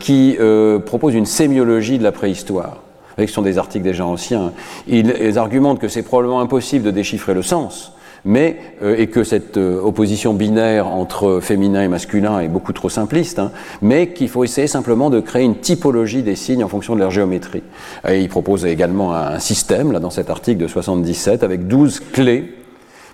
[0.00, 0.38] qui
[0.86, 2.82] propose une sémiologie de la préhistoire.
[3.16, 4.52] Avec ce sont des articles déjà anciens.
[4.88, 7.92] ils argumentent que c'est probablement impossible de déchiffrer le sens,
[8.24, 12.88] mais euh, et que cette euh, opposition binaire entre féminin et masculin est beaucoup trop
[12.88, 13.50] simpliste, hein,
[13.82, 17.10] mais qu'il faut essayer simplement de créer une typologie des signes en fonction de leur
[17.10, 17.62] géométrie.
[18.08, 22.54] Et il propose également un système, là dans cet article de 77, avec 12 clés,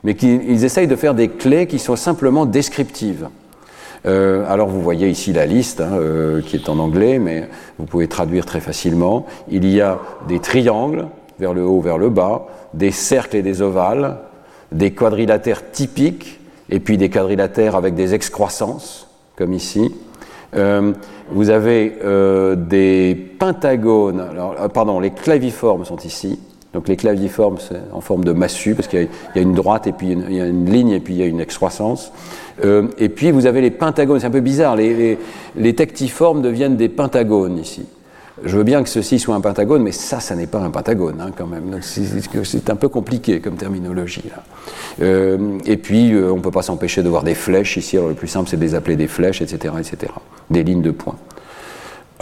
[0.04, 3.28] mais qu'ils essayent de faire des clés qui soient simplement descriptives.
[4.06, 5.98] Euh, alors vous voyez ici la liste hein,
[6.46, 7.48] qui est en anglais, mais
[7.78, 9.26] vous pouvez traduire très facilement.
[9.50, 11.08] Il y a des triangles
[11.38, 14.16] vers le haut, vers le bas, des cercles et des ovales,
[14.72, 16.40] des quadrilatères typiques,
[16.70, 19.92] et puis des quadrilatères avec des excroissances, comme ici.
[20.56, 20.92] Euh,
[21.30, 26.38] vous avez euh, des pentagones, alors, euh, pardon, les claviformes sont ici.
[26.72, 29.92] Donc les claviformes, c'est en forme de massue, parce qu'il y, a une droite, et
[29.92, 32.12] puis il y a une ligne, et puis il y a une excroissance.
[32.98, 35.18] Et puis vous avez les pentagones, c'est un peu bizarre, les, les,
[35.56, 37.86] les tectiformes deviennent des pentagones ici.
[38.44, 41.20] Je veux bien que ceci soit un pentagone, mais ça, ça n'est pas un pentagone
[41.20, 41.80] hein, quand même.
[41.82, 44.24] C'est un peu compliqué comme terminologie.
[44.30, 44.42] Là.
[45.02, 47.96] Euh, et puis, euh, on ne peut pas s'empêcher de voir des flèches ici.
[47.96, 50.12] Alors, le plus simple, c'est de les appeler des flèches, etc., etc.
[50.48, 51.16] Des lignes de points.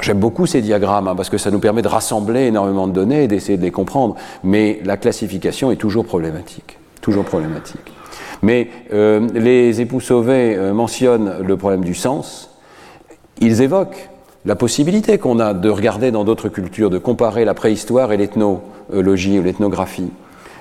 [0.01, 3.25] J'aime beaucoup ces diagrammes hein, parce que ça nous permet de rassembler énormément de données
[3.25, 4.17] et d'essayer de les comprendre.
[4.43, 6.79] Mais la classification est toujours problématique.
[7.01, 7.93] Toujours problématique.
[8.43, 12.51] Mais euh, les époux sauvés mentionnent le problème du sens.
[13.41, 14.09] Ils évoquent
[14.49, 19.39] la possibilité qu'on a de regarder dans d'autres cultures, de comparer la préhistoire et l'ethnologie
[19.39, 20.11] ou l'ethnographie.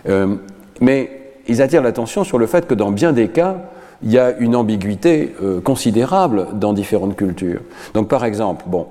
[0.10, 0.36] Euh,
[0.82, 1.10] mais
[1.48, 3.56] ils attirent l'attention sur le fait que dans bien des cas,
[4.04, 7.62] il y a une ambiguïté euh, considérable dans différentes cultures.
[7.94, 8.88] Donc par exemple, bon,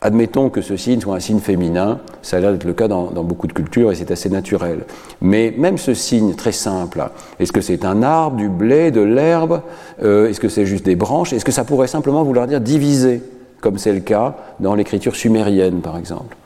[0.00, 3.06] admettons que ce signe soit un signe féminin, ça a l'air d'être le cas dans,
[3.22, 4.80] beaucoup de cultures et c'est assez naturel.
[5.20, 7.08] Mais même ce signe très simple,
[7.38, 9.60] est-ce que c'est un arbre, du blé, de l'herbe
[10.02, 13.22] euh, Est-ce que c'est juste des branches Est-ce que ça pourrait simplement vouloir dire diviser?
[13.60, 16.36] Comme c'est le cas dans l'écriture sumérienne, par exemple.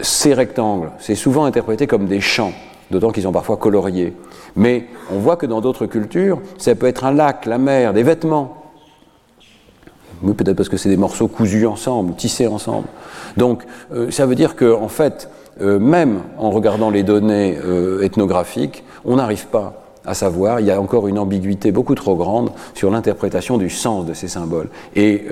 [0.00, 2.52] Ces rectangles, c'est souvent interprété comme des champs,
[2.90, 4.14] d'autant qu'ils sont parfois coloriés.
[4.54, 8.02] Mais on voit que dans d'autres cultures, ça peut être un lac, la mer, des
[8.02, 8.62] vêtements.
[10.22, 12.88] Oui, peut-être parce que c'est des morceaux cousus ensemble, tissés ensemble.
[13.36, 15.30] Donc, euh, ça veut dire qu'en en fait,
[15.60, 20.70] euh, même en regardant les données euh, ethnographiques, on n'arrive pas à savoir, il y
[20.70, 24.68] a encore une ambiguïté beaucoup trop grande sur l'interprétation du sens de ces symboles.
[24.94, 25.24] Et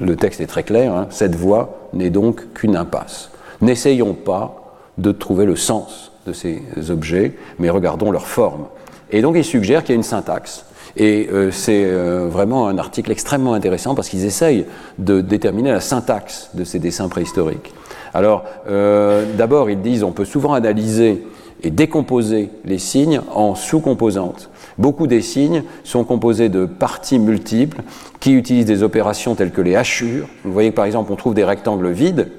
[0.00, 1.06] le texte est très clair, hein.
[1.10, 3.30] cette voie n'est donc qu'une impasse.
[3.60, 8.66] N'essayons pas de trouver le sens de ces objets, mais regardons leur forme.
[9.10, 10.64] Et donc il suggère qu'il y a une syntaxe.
[10.96, 14.66] Et euh, c'est euh, vraiment un article extrêmement intéressant parce qu'ils essayent
[14.98, 17.74] de déterminer la syntaxe de ces dessins préhistoriques.
[18.14, 21.26] Alors, euh, d'abord, ils disent on peut souvent analyser
[21.62, 24.50] et décomposer les signes en sous-composantes.
[24.78, 27.82] Beaucoup des signes sont composés de parties multiples
[28.20, 30.28] qui utilisent des opérations telles que les hachures.
[30.44, 32.30] Vous voyez que par exemple on trouve des rectangles vides,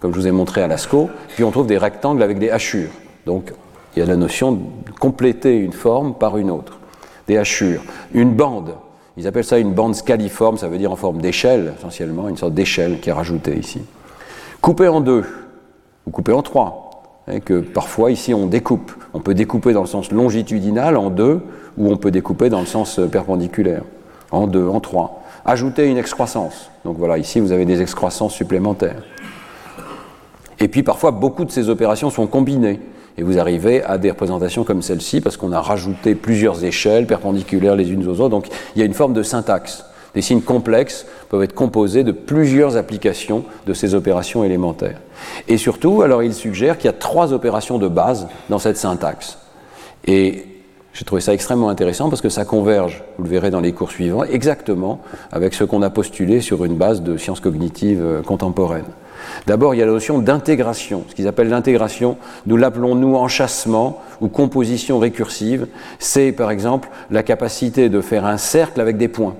[0.00, 2.90] comme je vous ai montré à Lascaux, puis on trouve des rectangles avec des hachures.
[3.24, 3.52] Donc
[3.94, 4.60] il y a la notion de
[5.00, 6.78] compléter une forme par une autre.
[7.28, 7.82] Des hachures.
[8.12, 8.74] Une bande,
[9.16, 12.54] ils appellent ça une bande scaliforme, ça veut dire en forme d'échelle essentiellement, une sorte
[12.54, 13.80] d'échelle qui est rajoutée ici.
[14.60, 15.24] Coupée en deux,
[16.06, 16.85] ou coupée en trois,
[17.30, 18.92] et que parfois ici on découpe.
[19.14, 21.40] On peut découper dans le sens longitudinal en deux,
[21.76, 23.82] ou on peut découper dans le sens euh, perpendiculaire,
[24.30, 25.22] en deux, en trois.
[25.44, 26.70] Ajouter une excroissance.
[26.84, 29.02] Donc voilà, ici vous avez des excroissances supplémentaires.
[30.58, 32.80] Et puis parfois beaucoup de ces opérations sont combinées.
[33.18, 37.74] Et vous arrivez à des représentations comme celle-ci parce qu'on a rajouté plusieurs échelles perpendiculaires
[37.74, 38.28] les unes aux autres.
[38.28, 39.86] Donc il y a une forme de syntaxe.
[40.16, 44.98] Des signes complexes peuvent être composés de plusieurs applications de ces opérations élémentaires.
[45.46, 49.36] Et surtout, alors il suggère qu'il y a trois opérations de base dans cette syntaxe.
[50.06, 50.46] Et
[50.94, 53.90] j'ai trouvé ça extrêmement intéressant parce que ça converge, vous le verrez dans les cours
[53.90, 55.02] suivants, exactement
[55.32, 58.88] avec ce qu'on a postulé sur une base de sciences cognitives euh, contemporaines.
[59.46, 61.04] D'abord, il y a la notion d'intégration.
[61.10, 65.66] Ce qu'ils appellent l'intégration, nous l'appelons nous enchâssement ou composition récursive.
[65.98, 69.36] C'est par exemple la capacité de faire un cercle avec des points.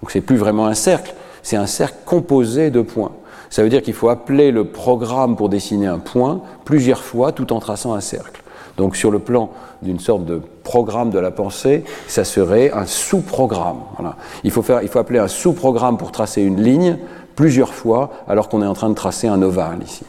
[0.00, 3.12] Donc c'est plus vraiment un cercle, c'est un cercle composé de points.
[3.50, 7.52] Ça veut dire qu'il faut appeler le programme pour dessiner un point plusieurs fois tout
[7.52, 8.42] en traçant un cercle.
[8.76, 9.50] Donc sur le plan
[9.82, 13.78] d'une sorte de programme de la pensée, ça serait un sous-programme.
[14.44, 16.98] Il, faut faire, il faut appeler un sous-programme pour tracer une ligne
[17.34, 20.04] plusieurs fois alors qu'on est en train de tracer un ovale ici,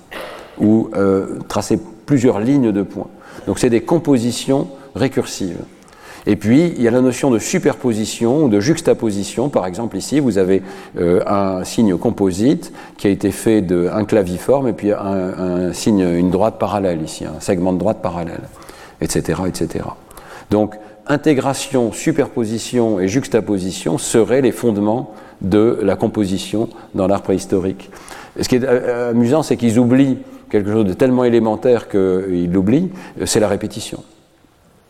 [0.59, 3.07] ou euh, tracer plusieurs lignes de points.
[3.47, 5.63] Donc c'est des compositions récursives.
[6.25, 9.49] Et puis, il y a la notion de superposition ou de juxtaposition.
[9.49, 10.61] Par exemple, ici, vous avez
[10.97, 16.29] euh, un signe composite qui a été fait d'un claviforme et puis un, signe, une
[16.29, 18.41] droite parallèle ici, un segment de droite parallèle,
[19.01, 19.85] etc., etc.
[20.51, 20.75] Donc,
[21.07, 27.89] intégration, superposition et juxtaposition seraient les fondements de la composition dans l'art préhistorique.
[28.39, 32.89] ce qui est euh, amusant, c'est qu'ils oublient quelque chose de tellement élémentaire qu'ils l'oublient,
[33.25, 34.03] c'est la répétition.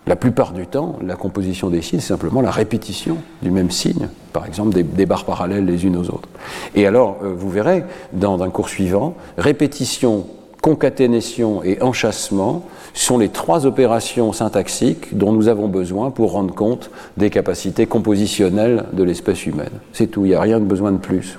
[0.10, 4.10] La plupart du temps, la composition des signes, c'est simplement la répétition du même signe,
[4.34, 6.28] par exemple des, barres parallèles les unes aux autres.
[6.74, 10.26] Et alors, euh, vous verrez, dans un cours suivant, répétition,
[10.64, 16.90] concaténation et enchâssement sont les trois opérations syntaxiques dont nous avons besoin pour rendre compte
[17.18, 19.70] des capacités compositionnelles de l'espèce humaine.
[19.94, 21.38] C'est tout, il n'y a rien de besoin de plus.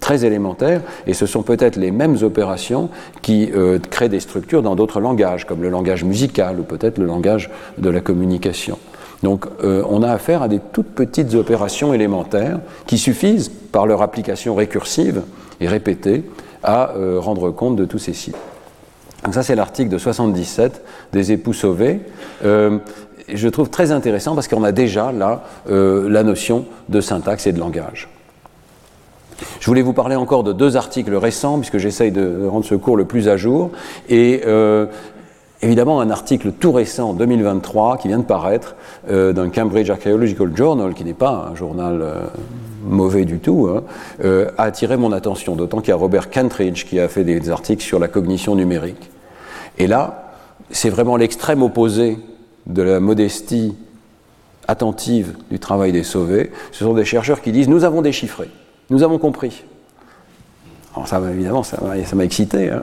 [0.00, 2.88] Très élémentaire, et ce sont peut-être les mêmes opérations
[3.22, 7.06] qui euh, créent des structures dans d'autres langages, comme le langage musical ou peut-être le
[7.06, 8.78] langage de la communication.
[9.22, 14.02] Donc euh, on a affaire à des toutes petites opérations élémentaires qui suffisent, par leur
[14.02, 15.22] application récursive
[15.60, 16.24] et répétée,
[16.62, 18.36] à euh, rendre compte de tous ces sites.
[19.24, 20.82] Donc ça c'est l'article de 77
[21.12, 22.00] des époux sauvés.
[22.42, 27.60] je trouve très intéressant parce qu'on a déjà là la notion de syntaxe et de
[27.60, 28.08] langage.
[29.60, 32.96] Je voulais vous parler encore de deux articles récents, puisque j'essaye de rendre ce cours
[32.96, 33.70] le plus à jour.
[34.08, 34.86] Et euh,
[35.62, 38.76] évidemment, un article tout récent, 2023, qui vient de paraître,
[39.10, 42.14] euh, dans Cambridge Archaeological Journal, qui n'est pas un journal euh,
[42.84, 43.82] mauvais du tout, hein,
[44.58, 45.56] a attiré mon attention.
[45.56, 49.10] D'autant qu'il y a Robert Kentridge qui a fait des articles sur la cognition numérique.
[49.78, 50.34] Et là,
[50.70, 52.18] c'est vraiment l'extrême opposé
[52.66, 53.74] de la modestie
[54.68, 56.52] attentive du travail des sauvés.
[56.72, 58.48] Ce sont des chercheurs qui disent nous avons déchiffré.
[58.90, 59.64] Nous avons compris.
[60.94, 61.78] Alors ça, évidemment, ça
[62.14, 62.70] m'a excité.
[62.70, 62.82] Hein.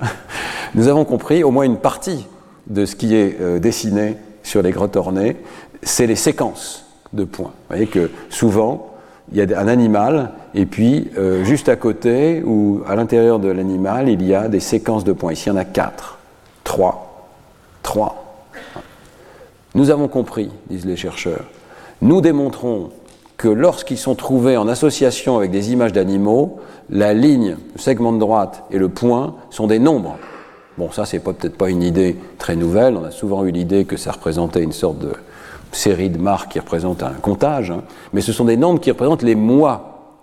[0.75, 2.25] Nous avons compris au moins une partie
[2.67, 5.37] de ce qui est euh, dessiné sur les grottes ornées,
[5.83, 7.51] c'est les séquences de points.
[7.51, 8.93] Vous voyez que souvent,
[9.31, 13.49] il y a un animal, et puis euh, juste à côté, ou à l'intérieur de
[13.49, 15.33] l'animal, il y a des séquences de points.
[15.33, 16.17] Ici, il y en a quatre,
[16.63, 17.29] trois,
[17.83, 18.23] trois.
[19.75, 21.45] Nous avons compris, disent les chercheurs.
[22.01, 22.91] Nous démontrons
[23.37, 26.59] que lorsqu'ils sont trouvés en association avec des images d'animaux,
[26.89, 30.17] la ligne, le segment de droite et le point sont des nombres.
[30.77, 32.97] Bon, ça, c'est peut-être pas une idée très nouvelle.
[32.97, 35.13] On a souvent eu l'idée que ça représentait une sorte de
[35.71, 37.83] série de marques qui représentent un comptage, hein.
[38.13, 40.15] mais ce sont des nombres qui représentent les mois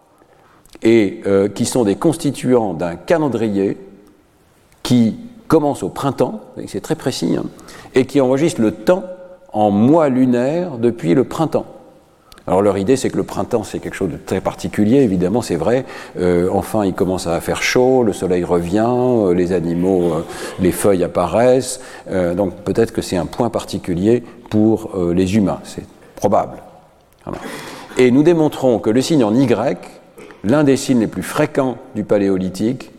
[0.82, 3.76] et euh, qui sont des constituants d'un calendrier
[4.82, 7.44] qui commence au printemps, c'est très précis, hein,
[7.94, 9.04] et qui enregistre le temps
[9.52, 11.66] en mois lunaires depuis le printemps.
[12.46, 15.56] Alors leur idée, c'est que le printemps, c'est quelque chose de très particulier, évidemment, c'est
[15.56, 15.86] vrai.
[16.18, 20.24] Euh, enfin, il commence à faire chaud, le soleil revient, euh, les animaux, euh,
[20.60, 21.80] les feuilles apparaissent.
[22.36, 25.84] donc peut-être que c'est un point particulier pour les humains, c'est
[26.16, 26.58] probable.
[27.96, 29.78] Et nous démontrons que le signe en Y,
[30.44, 32.90] l'un des signes les plus fréquents du paléolithique,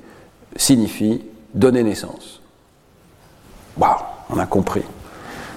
[0.56, 1.22] signifie
[1.54, 2.42] donner naissance.
[3.78, 4.84] Waouh, on a compris.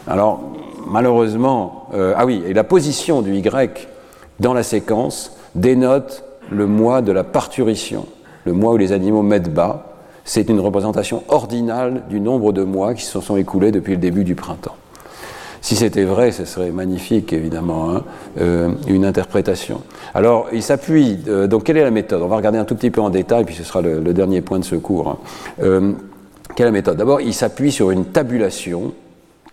[0.07, 0.41] Alors,
[0.87, 3.89] malheureusement, euh, ah oui, et la position du Y
[4.41, 8.07] dans la séquence dénote le mois de la parturition,
[8.45, 9.85] le mois où les animaux mettent bas.
[10.25, 14.25] C'est une représentation ordinale du nombre de mois qui se sont écoulés depuis le début
[14.25, 14.77] du printemps.
[15.61, 18.05] Si c'était vrai, ce serait magnifique, évidemment, hein,
[18.41, 19.81] euh, une interprétation.
[20.15, 21.19] Alors, il s'appuie.
[21.27, 22.23] Euh, donc, quelle est la méthode?
[22.23, 24.59] On va regarder un tout petit peu en détail, puis ce sera le, dernier point
[24.59, 25.09] de secours.
[25.09, 25.95] Hein.
[26.55, 26.97] quelle est la méthode?
[26.97, 28.93] D'abord, il s'appuie sur une tabulation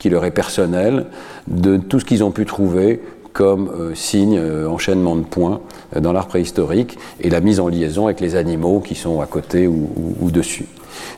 [0.05, 1.07] qui leur est personnel,
[1.47, 3.01] de tout ce qu'ils ont pu trouver
[3.33, 5.61] comme euh, signe, euh, enchaînement de points
[5.95, 9.25] euh, dans l'art préhistorique, et la mise en liaison avec les animaux qui sont à
[9.25, 10.67] côté ou, dessus.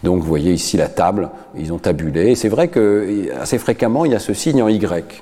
[0.04, 4.06] Donc vous voyez ici la table, ils ont tabulé, et c'est vrai que assez fréquemment
[4.06, 5.22] il y a ce signe en Y.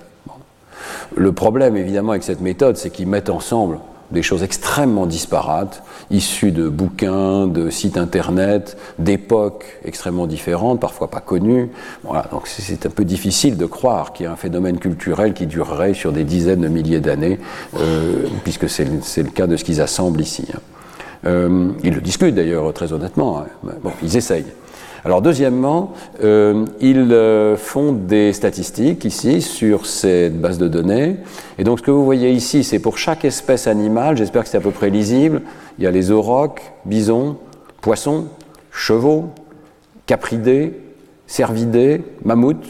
[1.15, 3.79] Le problème évidemment avec cette méthode, c'est qu'ils mettent ensemble
[4.11, 5.81] des choses extrêmement disparates,
[6.11, 11.69] issues de bouquins, de sites internet, d'époques extrêmement différentes, parfois pas connues.
[12.03, 15.47] Voilà, donc c'est un peu difficile de croire qu'il y a un phénomène culturel qui
[15.47, 17.39] durerait sur des dizaines de milliers d'années,
[17.79, 20.45] euh, puisque c'est le cas de ce qu'ils assemblent ici.
[20.53, 20.59] Hein.
[21.25, 23.39] Euh, ils le discutent d'ailleurs très honnêtement.
[23.39, 23.71] Hein.
[23.83, 24.45] Bon, ils essayent.
[25.05, 25.93] Alors deuxièmement,
[26.23, 31.17] euh, ils euh, font des statistiques ici sur cette base de données.
[31.59, 34.57] Et donc ce que vous voyez ici, c'est pour chaque espèce animale, j'espère que c'est
[34.57, 35.43] à peu près lisible,
[35.77, 37.37] il y a les aurochs, bisons,
[37.81, 38.25] poissons,
[38.71, 39.25] chevaux,
[40.07, 40.73] capridés,
[41.27, 42.67] cervidés, mammouths.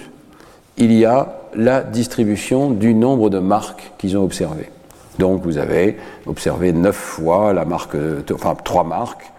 [0.77, 4.69] Il y a la distribution du nombre de marques qu'ils ont observées.
[5.19, 7.95] Donc vous avez observé neuf fois la marque,
[8.33, 9.31] enfin trois marques,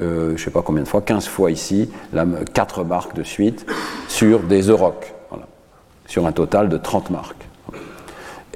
[0.00, 3.22] euh, je ne sais pas combien de fois, 15 fois ici, quatre 4 marques de
[3.22, 3.66] suite,
[4.08, 5.14] sur des aurochs,
[6.06, 7.46] sur un total de 30 marques.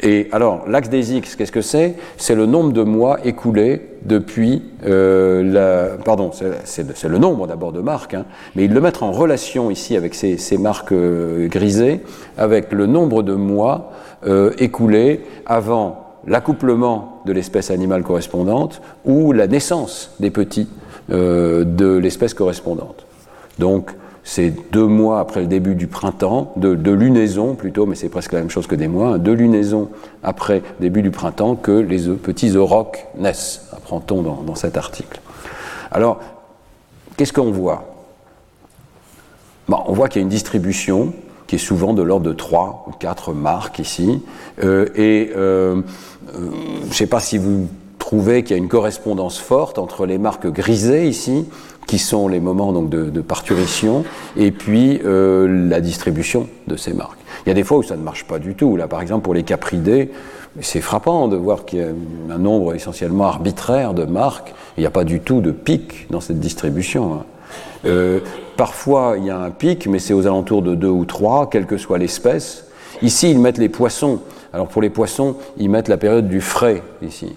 [0.00, 1.96] Et alors, l'axe des X, qu'est-ce que c'est?
[2.18, 5.96] C'est le nombre de mois écoulés depuis euh, la.
[5.96, 8.24] Pardon, c'est le nombre d'abord de marques, hein,
[8.54, 12.00] mais ils le mettent en relation ici avec ces, marques euh, grisées,
[12.36, 13.92] avec le nombre de mois
[14.58, 20.68] écoulés avant l'accouplement de l'espèce animale correspondante ou la naissance des petits
[21.08, 23.06] de l'espèce correspondante.
[23.58, 23.92] Donc,
[24.28, 28.40] c'est deux mois après le début du printemps, de, lunaison plutôt, mais c'est presque la
[28.40, 29.88] même chose que des mois, de lunaison
[30.22, 35.22] après début du printemps que les petits aurochs naissent, apprend-on dans, cet article.
[35.90, 36.20] Alors,
[37.16, 37.86] qu'est-ce qu'on voit?
[39.70, 41.14] On voit qu'il y a une distribution
[41.46, 44.22] qui est souvent de l'ordre de 3 ou 4 marques ici,
[44.62, 45.80] euh, et euh,
[46.34, 46.50] euh,
[46.82, 47.66] je ne sais pas si vous
[48.08, 51.44] trouvez qu'il y a une correspondance forte entre les marques grisées ici
[51.86, 54.02] qui sont les moments donc, de, parturition,
[54.34, 57.18] et puis euh, la distribution de ces marques.
[57.44, 58.76] Il y a des fois où ça ne marche pas du tout.
[58.76, 60.10] Là, par exemple, pour les capridés,
[60.62, 61.88] c'est frappant de voir qu'il y a
[62.34, 64.54] un nombre essentiellement arbitraire de marques.
[64.78, 67.12] Il n'y a pas du tout de pic dans cette distribution.
[67.12, 67.24] Hein.
[67.84, 68.20] Euh,
[68.56, 71.66] parfois, il y a un pic, mais c'est aux alentours de deux ou trois, quelle
[71.66, 72.68] que soit l'espèce.
[73.02, 74.20] Ici, ils mettent les poissons.
[74.54, 77.36] Alors pour les poissons, ils mettent la période du frais ici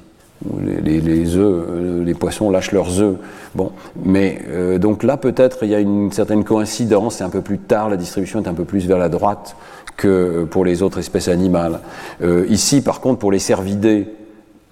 [0.63, 3.17] les, œufs, euh, les poissons lâchent leurs œufs.
[3.55, 3.71] Bon,
[4.03, 7.59] mais euh, donc là peut-être il y a une certaine coïncidence, c'est un peu plus
[7.59, 9.55] tard, la distribution est un peu plus vers la droite
[9.97, 11.79] que pour les autres espèces animales.
[12.21, 14.07] Euh, ici par contre pour les cervidés,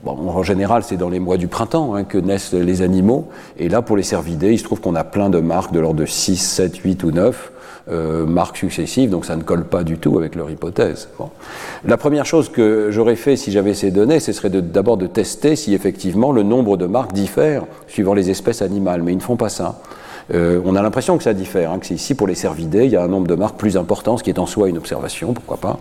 [0.03, 3.69] bon, en général c'est dans les mois du printemps hein, que naissent les animaux, et
[3.69, 6.05] là pour les cervidés il se trouve qu'on a plein de marques de l'ordre de
[6.05, 7.51] 6, 7, 8 ou 9
[7.91, 11.09] euh, marques successives, donc ça ne colle pas du tout avec leur hypothèse.
[11.85, 15.55] La première chose que j'aurais fait si j'avais ces données, ce serait d'abord de, tester
[15.55, 19.37] si effectivement le nombre de marques diffère suivant les espèces animales, mais ils ne font
[19.37, 19.81] pas ça.
[20.33, 22.95] Euh, on a l'impression que ça diffère, hein, que ici pour les cervidés, il y
[22.95, 25.57] a un nombre de marques plus important, ce qui est en soi une observation, pourquoi
[25.57, 25.79] pas.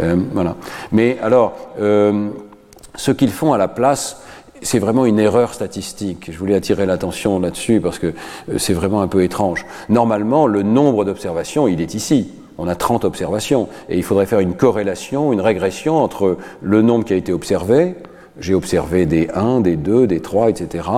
[0.00, 0.54] Euh, voilà.
[0.92, 4.22] Mais alors, ce qu'ils font à la place,
[4.62, 6.30] c'est vraiment une erreur statistique.
[6.32, 9.66] Je voulais attirer l'attention là-dessus parce que euh, c'est vraiment un peu étrange.
[9.88, 12.30] Normalement, le nombre d'observations, il est ici.
[12.58, 13.68] On a 30 observations.
[13.88, 17.94] Et il faudrait faire une corrélation, une régression entre le nombre qui a été observé,
[18.38, 20.88] j'ai observé des 1, des 2, des 3, etc.,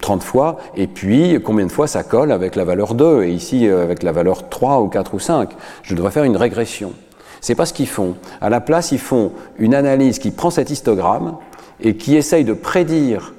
[0.00, 3.66] 30 fois, et puis combien de fois ça colle avec la valeur 2, et ici
[3.66, 5.50] euh, avec la valeur 3 ou 4 ou 5.
[5.82, 6.92] Je devrais faire une régression.
[7.40, 8.14] C'est pas ce qu'ils font.
[8.40, 11.36] À la place, ils font une analyse qui prend cet histogramme,
[11.82, 13.34] et qui essaye de prédire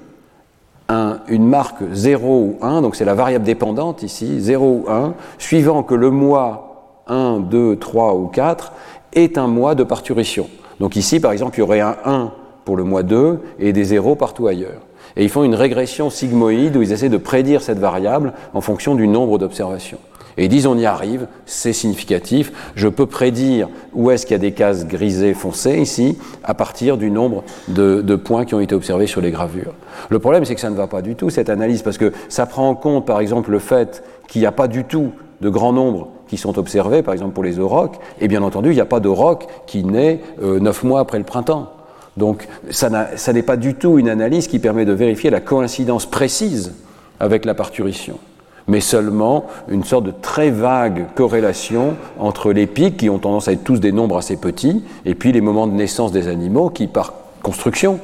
[1.27, 5.81] une marque 0 ou 1, donc c'est la variable dépendante ici, 0 ou 1, suivant
[5.81, 8.73] que le mois 1, 2, 3 ou 4
[9.13, 10.47] est un mois de parturition.
[10.79, 12.31] Donc ici, par exemple, il y aurait un 1
[12.65, 14.81] pour le mois 2 et des 0 partout ailleurs.
[15.15, 18.95] Et ils font une régression sigmoïde où ils essaient de prédire cette variable en fonction
[18.95, 19.99] du nombre d'observations.
[20.37, 24.35] Et ils disent on y arrive, c'est significatif, je peux prédire où est-ce qu'il y
[24.35, 28.75] a des cases grisées foncées ici, à partir du nombre de, points qui ont été
[28.75, 29.73] observés sur les gravures.
[30.09, 32.45] Le problème c'est que ça ne va pas du tout cette analyse, parce que ça
[32.45, 35.11] prend en compte par exemple le fait qu'il n'y a pas du tout
[35.41, 38.75] de grand nombre qui sont observés, par exemple pour les aurochs, et bien entendu il
[38.75, 41.71] n'y a pas d'auroch qui naît euh, neuf mois après le printemps.
[42.17, 46.73] Donc ça n'est pas du tout une analyse qui permet de vérifier la coïncidence précise
[47.19, 48.19] avec la parturition
[48.67, 53.53] mais seulement une sorte de très vague corrélation entre les pics, qui ont tendance à
[53.53, 56.87] être tous des nombres assez petits, et puis les moments de naissance des animaux, qui
[56.87, 57.99] par construction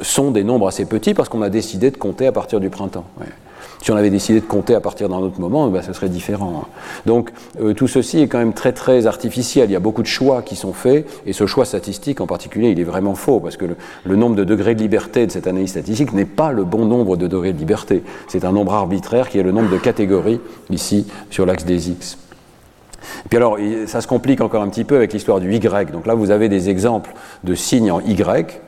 [0.00, 3.04] sont des nombres assez petits parce qu'on a décidé de compter à partir du printemps.
[3.84, 6.64] Si on avait décidé de compter à partir d'un autre moment, ben, ce serait différent.
[7.04, 9.68] Donc euh, tout ceci est quand même très très artificiel.
[9.68, 12.70] Il y a beaucoup de choix qui sont faits, et ce choix statistique en particulier,
[12.70, 13.66] il est vraiment faux, parce que
[14.04, 17.18] le, nombre de degrés de liberté de cette analyse statistique n'est pas le bon nombre
[17.18, 18.02] de degrés de liberté.
[18.26, 22.16] C'est un nombre arbitraire qui est le nombre de catégories ici sur l'axe des X.
[23.26, 25.90] Et puis alors, ça se complique encore un petit peu avec l'histoire du Y.
[25.92, 27.12] Donc là, vous avez des exemples
[27.44, 28.62] de signes en Y.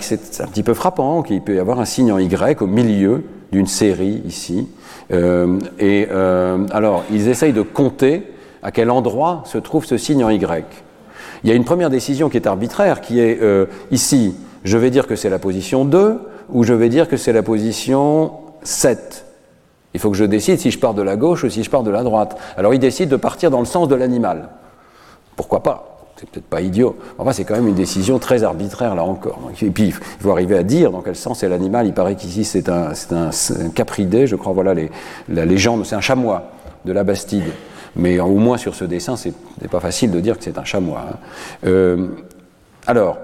[0.00, 3.24] C'est un petit peu frappant qu'il peut y avoir un signe en Y au milieu
[3.52, 4.68] d'une série ici.
[5.12, 8.24] Euh, et euh, alors, ils essayent de compter
[8.62, 10.64] à quel endroit se trouve ce signe en Y.
[11.42, 14.90] Il y a une première décision qui est arbitraire, qui est euh, ici, je vais
[14.90, 16.20] dire que c'est la position 2,
[16.50, 18.32] ou je vais dire que c'est la position
[18.62, 19.24] 7.
[19.94, 21.82] Il faut que je décide si je pars de la gauche ou si je pars
[21.82, 22.38] de la droite.
[22.56, 24.50] Alors ils décident de partir dans le sens de l'animal.
[25.34, 25.89] Pourquoi pas?
[26.20, 26.96] C'est peut-être pas idiot.
[27.16, 29.38] Enfin, c'est quand même une décision très arbitraire, là encore.
[29.62, 31.86] Et puis, il faut arriver à dire dans quel sens est l'animal.
[31.86, 32.92] Il paraît qu'ici, c'est un,
[33.74, 34.90] capridé, je crois, voilà les,
[35.30, 36.50] la légende, c'est un chamois
[36.84, 37.50] de la Bastide.
[37.96, 39.32] Mais au moins sur ce dessin, c'est
[39.70, 41.06] pas facile de dire que c'est un chamois.
[41.10, 41.16] Hein.
[41.66, 42.08] Euh,
[42.86, 43.16] alors,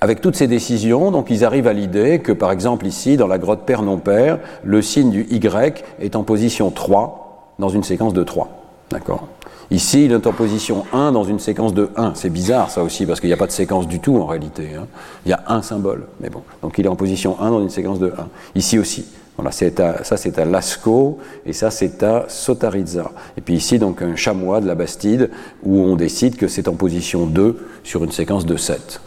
[0.00, 3.36] avec toutes ces décisions, donc ils arrivent à l'idée que, par exemple, ici, dans la
[3.36, 8.48] grotte Père-Non-Père, le signe du Y est en position 3 dans une séquence de 3.
[8.90, 9.28] D'accord?
[9.70, 12.12] Ici, il est en position 1 dans une séquence de 1.
[12.14, 14.70] C'est bizarre ça aussi, parce qu'il n'y a pas de séquence du tout en réalité.
[14.74, 14.86] Hein.
[15.26, 16.42] Il y a un symbole, mais bon.
[16.62, 18.28] Donc il est en position 1 dans une séquence de 1.
[18.54, 19.06] Ici aussi.
[19.36, 23.12] Voilà, ça c'est à Lascaux et ça c'est à Sotarizza.
[23.36, 25.30] Et puis ici donc un chamois de la Bastide
[25.62, 29.00] où on décide que c'est en position 2 sur une séquence de 7.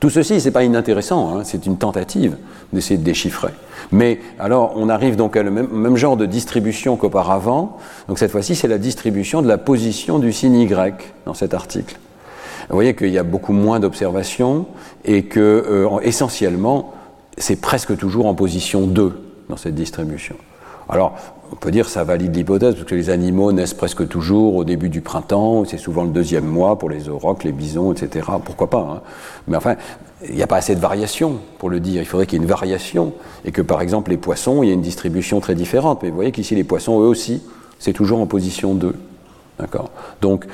[0.00, 2.36] Tout ceci, c'est pas inintéressant, hein, c'est une tentative
[2.72, 3.52] d'essayer de déchiffrer.
[3.92, 7.78] Mais alors, on arrive donc à le même, genre de distribution qu'auparavant.
[8.08, 11.98] Donc cette fois-ci, c'est la distribution de la position du signe Y dans cet article.
[12.68, 14.66] Vous voyez qu'il y a beaucoup moins d'observations
[15.04, 16.94] et que, euh, essentiellement,
[17.36, 20.36] c'est presque toujours en position 2 dans cette distribution.
[20.88, 21.14] Alors,
[21.54, 24.64] on peut dire que ça valide l'hypothèse, parce que les animaux naissent presque toujours au
[24.64, 28.26] début du printemps, c'est souvent le deuxième mois pour les aurochs, les bisons, etc.
[28.44, 29.02] Pourquoi pas hein.
[29.46, 29.76] Mais enfin,
[30.28, 32.02] il n'y a pas assez de variation pour le dire.
[32.02, 33.12] Il faudrait qu'il y ait une variation,
[33.44, 36.02] et que par exemple les poissons, il y a une distribution très différente.
[36.02, 37.40] Mais vous voyez qu'ici, les poissons, eux aussi,
[37.78, 38.94] c'est toujours en position 2.
[39.58, 39.90] D'accord
[40.20, 40.46] Donc,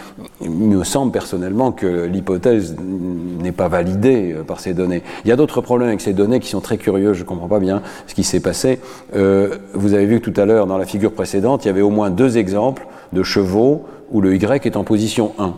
[0.43, 5.03] il me semble personnellement que l'hypothèse n'est pas validée euh, par ces données.
[5.25, 7.49] Il y a d'autres problèmes avec ces données qui sont très curieux, je ne comprends
[7.49, 8.79] pas bien ce qui s'est passé.
[9.17, 11.91] Euh, vous avez vu tout à l'heure, dans la figure précédente, il y avait au
[11.91, 15.55] moins deux exemples de chevaux où le Y est en position 1.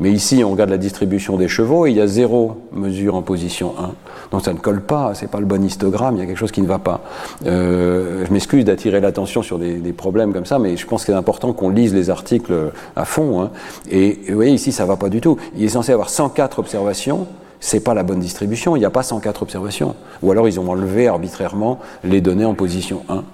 [0.00, 3.22] Mais ici, on regarde la distribution des chevaux et il y a zéro mesure en
[3.22, 3.90] position 1.
[4.30, 6.52] Donc ça ne colle pas, c'est pas le bon histogramme, il y a quelque chose
[6.52, 7.00] qui ne va pas.
[7.46, 11.18] Euh, je m'excuse d'attirer l'attention sur des, problèmes comme ça, mais je pense qu'il est
[11.18, 12.52] important qu'on lise les articles
[12.94, 13.42] à fond.
[13.42, 13.50] Hein.
[13.90, 15.36] Et, vous voyez, ici, ça va pas du tout.
[15.56, 17.26] Il est censé avoir 104 observations
[17.60, 19.96] c'est pas la bonne distribution, il n'y a pas 104 observations.
[20.22, 23.24] Ou alors ils ont enlevé arbitrairement les données en position 1.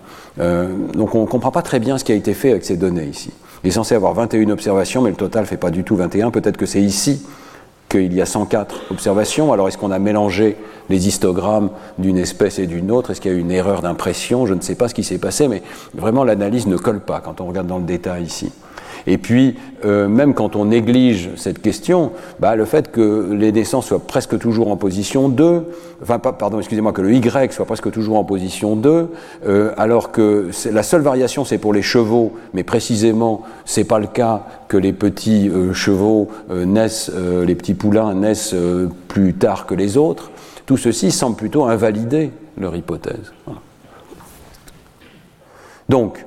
[0.41, 2.77] Euh, donc on ne comprend pas très bien ce qui a été fait avec ces
[2.77, 3.31] données ici.
[3.65, 6.31] Il est censé avoir 21 observations, mais le total ne fait pas du tout 21.
[6.31, 7.25] Peut-être que c'est ici
[7.89, 9.55] qu'il y a 104 observations.
[9.55, 10.59] Alors est-ce qu'on a mélangé
[10.91, 13.11] les histogrammes d'une espèce et d'une autre?
[13.11, 14.45] Est-ce qu'il y a eu une erreur d'impression?
[14.45, 15.63] Je ne sais pas ce qui s'est passé, mais
[15.95, 18.53] vraiment l'analyse ne colle pas quand on regarde dans le détail ici.
[19.07, 23.87] Et puis, euh, même quand on néglige cette question, bah, le fait que les naissances
[23.87, 25.65] soient presque toujours en position 2,
[26.03, 29.09] enfin, pardon, excusez-moi, que le Y soit presque toujours en position 2,
[29.47, 34.07] euh, alors que la seule variation c'est pour les chevaux, mais précisément c'est pas le
[34.07, 37.11] cas que les petits euh, chevaux naissent,
[37.47, 38.55] les petits poulains naissent
[39.09, 40.31] plus tard que les autres,
[40.67, 43.33] tout ceci semble plutôt invalider leur hypothèse.
[45.89, 46.25] Donc,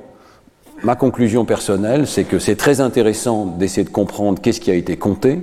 [0.83, 4.97] ma conclusion personnelle, c'est que c'est très intéressant d'essayer de comprendre qu'est-ce qui a été
[4.97, 5.39] compté.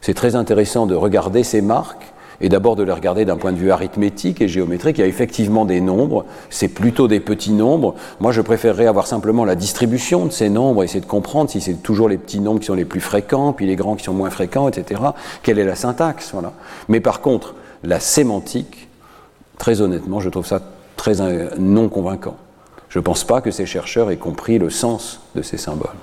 [0.00, 3.58] C'est très intéressant de regarder ces marques et d'abord de les regarder d'un point de
[3.58, 4.98] vue arithmétique et géométrique.
[4.98, 7.94] Il y a effectivement des nombres, c'est plutôt des petits nombres.
[8.20, 11.82] Moi, je préférerais avoir simplement la distribution de ces nombres, essayer de comprendre si c'est
[11.82, 14.30] toujours les petits nombres qui sont les plus fréquents, puis les grands qui sont moins
[14.30, 15.00] fréquents, etc.
[15.42, 16.30] Quelle est la syntaxe?
[16.32, 16.52] Voilà.
[16.88, 18.88] Mais par contre, la sémantique,
[19.58, 20.60] très honnêtement, je trouve ça
[20.96, 22.36] très euh, non convaincant.
[22.94, 25.96] Je ne pense pas que ces chercheurs aient compris le sens de ces symboles.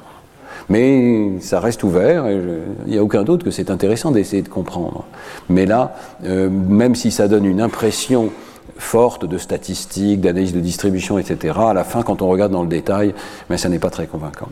[0.68, 2.38] Mais ça reste ouvert, et
[2.86, 5.06] il n'y a aucun doute que c'est intéressant d'essayer de comprendre.
[5.48, 8.30] Mais là, euh, même si ça donne une impression
[8.78, 12.68] forte de statistiques, d'analyse de distribution, etc., à la fin, quand on regarde dans le
[12.68, 13.14] détail,
[13.50, 14.50] mais ça n'est pas très convaincant.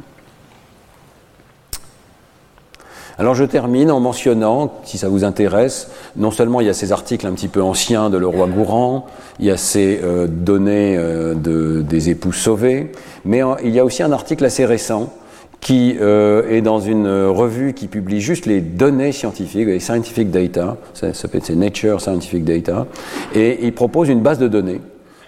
[3.19, 6.93] Alors je termine en mentionnant, si ça vous intéresse, non seulement il y a ces
[6.93, 9.07] articles un petit peu anciens de Leroy Gourand,
[9.41, 12.93] il y a ces euh, données euh, de, des époux sauvés,
[13.25, 15.11] mais il y a aussi un article assez récent
[15.59, 20.77] qui euh, est dans une revue qui publie juste les données scientifiques, les scientific data,
[20.93, 22.87] ça s'appelle Nature Scientific Data,
[23.35, 24.79] et il propose une base de données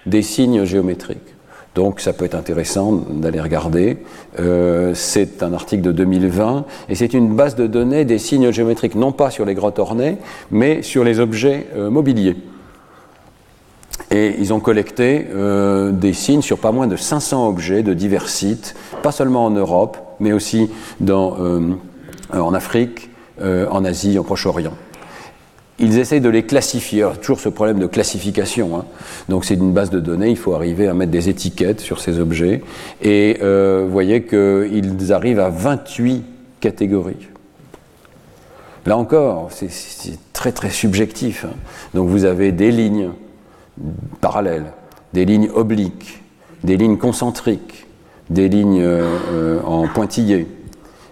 [0.06, 1.30] des signes géométriques.
[1.76, 3.97] Donc ça peut être intéressant d'aller regarder.
[4.39, 8.95] Euh, c'est un article de 2020 et c'est une base de données des signes géométriques,
[8.95, 10.17] non pas sur les grottes ornées,
[10.51, 12.36] mais sur les objets euh, mobiliers.
[14.09, 18.28] Et ils ont collecté euh, des signes sur pas moins de 500 objets de divers
[18.28, 20.69] sites, pas seulement en Europe, mais aussi
[21.09, 23.09] en Afrique,
[23.41, 24.74] en Asie, au Proche-Orient
[25.80, 27.07] ils essayent de les classifier.
[27.22, 28.78] toujours ce problème de classification.
[28.78, 28.86] Hein.
[29.30, 32.19] Donc c'est une base de données, il faut arriver à mettre des étiquettes sur ces
[32.19, 32.61] objets.
[33.01, 36.24] Et euh, vous voyez qu'ils arrivent à 28
[36.59, 37.28] catégories.
[38.86, 39.69] Là encore, c'est
[40.34, 41.45] très très subjectif.
[41.45, 41.53] Hein.
[41.93, 43.09] Donc vous avez des lignes
[44.22, 44.74] parallèles,
[45.13, 46.22] des lignes obliques,
[46.63, 47.88] des lignes concentriques,
[48.30, 50.47] des lignes euh, en pointillés,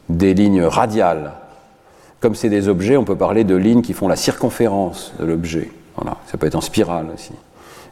[0.10, 1.34] des lignes radiales,
[2.20, 5.70] comme c'est des objets, on peut parler de lignes qui font la circonférence de l'objet.
[5.96, 7.34] Voilà, ça peut être en spirale aussi.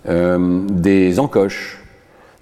[0.09, 1.83] Euh, des encoches,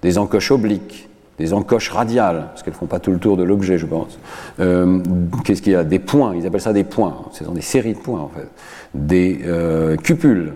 [0.02, 1.08] des encoches obliques,
[1.38, 4.18] des encoches radiales, parce qu'elles ne font pas tout le tour de l'objet, je pense.
[4.60, 5.00] Euh,
[5.44, 5.84] qu'est-ce qu'il y a?
[5.84, 7.26] Des points, ils appellent ça des points.
[7.32, 8.48] Ce sont des séries de points, en fait.
[8.94, 10.54] Des euh, cupules,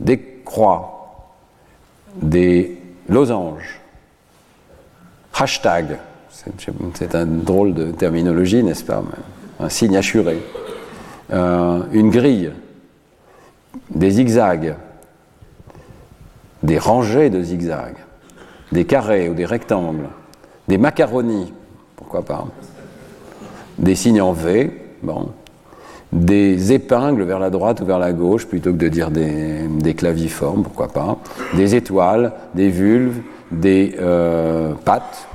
[0.00, 1.32] des croix,
[2.20, 2.78] des
[3.08, 3.80] losanges,
[5.38, 5.98] hashtag,
[6.94, 9.02] C'est un drôle de terminologie, n'est-ce pas
[9.60, 10.42] Un signe assuré.
[11.32, 12.52] Euh, une grille,
[13.90, 14.76] des zigzags,
[16.62, 17.96] des rangées de zigzags,
[18.70, 20.08] des carrés ou des rectangles,
[20.68, 21.52] des macaronis,
[21.96, 22.46] pourquoi pas,
[23.78, 24.70] des signes en V,
[25.02, 25.30] bon,
[26.12, 30.62] des épingles vers la droite ou vers la gauche, plutôt que de dire des, claviformes,
[30.62, 31.18] pourquoi pas,
[31.54, 35.28] des étoiles, des vulves, des euh, pattes.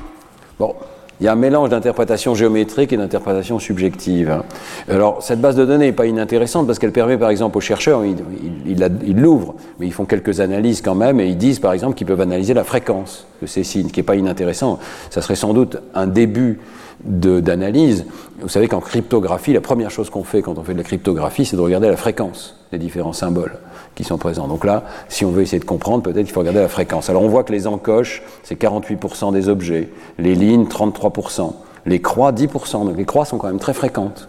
[0.58, 0.76] Bon,
[1.22, 4.42] il y a un mélange d'interprétation géométrique et d'interprétation subjective.
[4.90, 8.04] Alors, cette base de données n'est pas inintéressante parce qu'elle permet, par exemple, aux chercheurs,
[8.04, 12.08] ils l'ouvrent, mais ils font quelques analyses quand même, et ils disent, par exemple, qu'ils
[12.08, 14.80] peuvent analyser la fréquence de ces signes, qui n'est pas inintéressant.
[15.12, 16.60] Ça serait sans doute un début
[17.04, 18.06] d'analyse.
[18.42, 21.46] Vous savez qu'en cryptographie, la première chose qu'on fait quand on fait de la cryptographie,
[21.46, 23.60] c'est de regarder la fréquence des différents symboles
[23.96, 24.48] qui sont présents.
[24.48, 27.10] Donc là, si on veut essayer de comprendre, peut-être qu'il faut regarder la fréquence.
[27.10, 31.54] Alors on voit que les encoches, c'est 48% des objets, les lignes, 33%,
[31.86, 32.86] les croix, 10%.
[32.86, 34.28] Donc les croix sont quand même très fréquentes.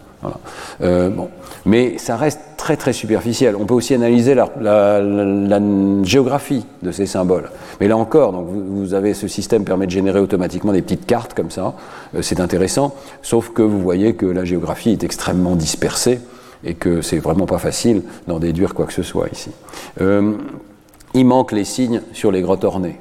[0.81, 1.29] Euh, bon.
[1.65, 3.55] Mais ça reste très très superficiel.
[3.55, 5.01] On peut aussi analyser la,
[6.03, 7.49] géographie de ces symboles.
[7.79, 11.33] Mais là encore, donc vous, avez ce système permet de générer automatiquement des petites cartes
[11.33, 11.73] comme ça.
[12.15, 16.19] Euh, c'est intéressant, sauf que vous voyez que la géographie est extrêmement dispersée
[16.63, 19.51] et que c'est vraiment pas facile d'en déduire quoi que ce soit ici.
[20.01, 20.33] Euh,
[21.13, 22.99] il manque les signes sur les grottes ornées.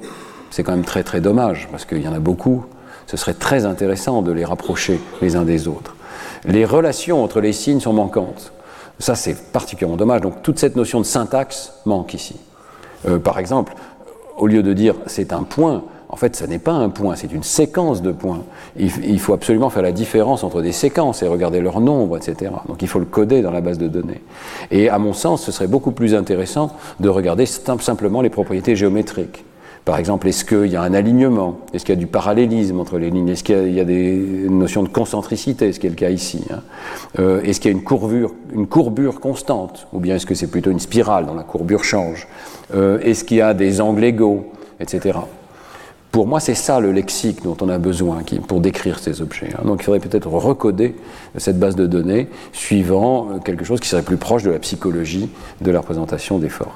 [0.50, 2.64] C'est quand même très très dommage parce qu'il y en a beaucoup.
[3.06, 5.96] Ce serait très intéressant de les rapprocher les uns des autres.
[6.44, 8.52] Les relations entre les signes sont manquantes.
[8.98, 10.20] Ça, c'est particulièrement dommage.
[10.20, 12.36] Donc, toute cette notion de syntaxe manque ici.
[13.08, 13.74] Euh, par exemple,
[14.36, 15.82] au lieu de dire c'est un point,
[16.12, 18.42] en fait, ce n'est pas un point, c'est une séquence de points.
[18.78, 22.52] Il, faut absolument faire la différence entre des séquences et regarder leur nombre, etc.
[22.68, 24.20] Donc il faut le coder dans la base de données.
[24.70, 29.46] Et à mon sens, ce serait beaucoup plus intéressant de regarder simplement les propriétés géométriques.
[29.86, 31.58] Par exemple, est-ce qu'il y a un alignement?
[31.72, 33.30] Est-ce qu'il y a du parallélisme entre les lignes?
[33.30, 35.72] Est-ce qu'il y, a des notions de concentricité?
[35.72, 36.44] Ce qui est le cas ici.
[36.50, 36.60] Hein?
[37.18, 39.88] Euh, est-ce qu'il y a une courbure, une courbure constante?
[39.94, 42.28] Ou bien est-ce que c'est plutôt une spirale dont la courbure change?
[42.74, 44.44] Euh, Est-ce qu'il y a des angles égaux?
[44.78, 45.18] Etc.
[46.12, 49.48] Pour moi, c'est ça le lexique dont on a besoin pour décrire ces objets.
[49.54, 49.62] Hein.
[49.64, 50.94] Donc il faudrait peut-être recoder
[51.38, 55.30] cette base de données suivant euh, quelque chose qui serait plus proche de la psychologie
[55.62, 56.70] de la représentation des formes.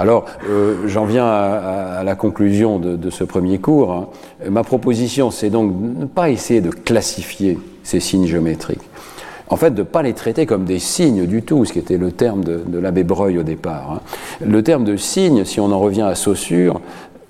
[0.00, 3.92] Alors, euh, j'en viens à, la conclusion de, ce premier cours.
[3.92, 4.08] Hein.
[4.50, 8.82] Ma proposition, c'est donc de ne pas essayer de classifier ces signes géométriques.
[9.48, 11.98] En fait, de ne pas les traiter comme des signes du tout, ce qui était
[11.98, 13.92] le terme de, l'abbé Breuil au départ.
[13.92, 14.00] Hein.
[14.44, 16.80] Le terme de signe, si on en revient à Saussure,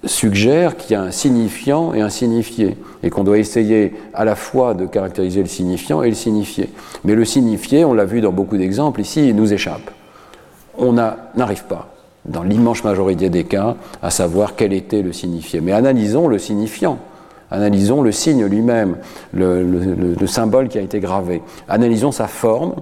[0.07, 4.36] suggère qu'il y a un signifiant et un signifié, et qu'on doit essayer à la
[4.36, 6.70] fois de caractériser le signifiant et le signifié.
[7.05, 9.90] Mais le signifié, on l'a vu dans beaucoup d'exemples ici, il nous échappe.
[10.76, 11.94] On n'arrive pas
[12.24, 15.61] dans l'immense majorité des cas, à savoir quel était le signifié.
[15.61, 16.98] Mais analysons le signifiant,
[17.50, 18.96] analysons le signe lui-même,
[19.32, 22.74] le, symbole qui a été gravé, analysons sa forme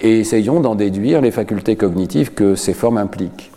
[0.00, 3.51] et essayons d'en déduire les facultés cognitives que ces formes impliquent.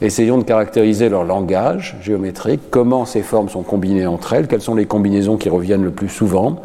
[0.00, 4.74] Essayons de caractériser leur langage géométrique, comment ces formes sont combinées entre elles, quelles sont
[4.74, 6.62] les combinaisons qui reviennent le plus souvent,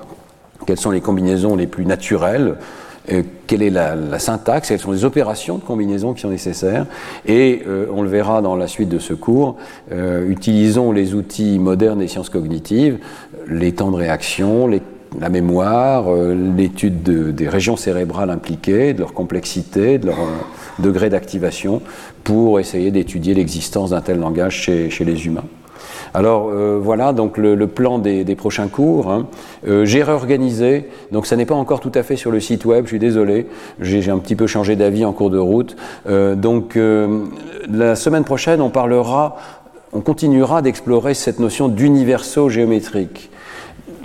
[0.65, 2.55] quelles sont les combinaisons les plus naturelles,
[3.11, 6.85] euh, quelle est la, syntaxe, quelles sont les opérations de combinaison qui sont nécessaires.
[7.25, 9.57] Et euh, on le verra dans la suite de ce cours,
[9.91, 12.99] euh, utilisons les outils modernes des sciences cognitives,
[13.47, 14.67] les temps de réaction,
[15.19, 20.17] la mémoire, l'étude des régions cérébrales impliquées, de leur complexité, de leur
[20.79, 21.81] degré d'activation,
[22.23, 25.45] pour essayer d'étudier l'existence d'un tel langage chez les humains.
[26.13, 29.11] Alors euh, voilà donc le, plan des, prochains cours.
[29.11, 29.27] Hein.
[29.67, 32.85] Euh, j'ai réorganisé, donc ça n'est pas encore tout à fait sur le site web,
[32.85, 33.47] je suis désolé,
[33.79, 35.75] j'ai un petit peu changé d'avis en cours de route.
[36.07, 36.77] Euh, donc
[37.69, 39.37] la semaine prochaine, on parlera,
[39.93, 43.29] on continuera d'explorer cette notion d'universaux géométrique,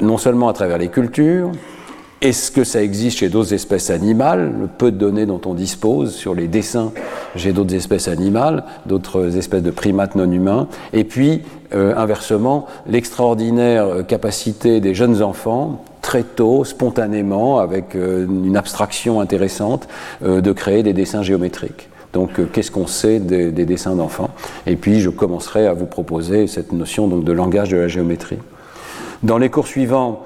[0.01, 1.51] non seulement à travers les cultures,
[2.25, 6.15] est-ce que ça existe chez d'autres espèces animales Le peu de données dont on dispose
[6.15, 6.91] sur les dessins
[7.37, 10.69] chez d'autres espèces animales, d'autres espèces de primates non humains.
[10.95, 11.43] Et puis,
[11.75, 19.87] euh, inversement, l'extraordinaire capacité des jeunes enfants, très tôt, spontanément, avec euh, une abstraction intéressante,
[20.25, 21.91] euh, de créer des dessins géométriques.
[22.15, 24.31] Donc, qu'est-ce qu'on sait des, des dessins d'enfants?
[24.67, 28.39] Et puis, je commencerai à vous proposer cette notion donc, de langage de la géométrie.
[29.25, 30.21] Dans les cours suivants,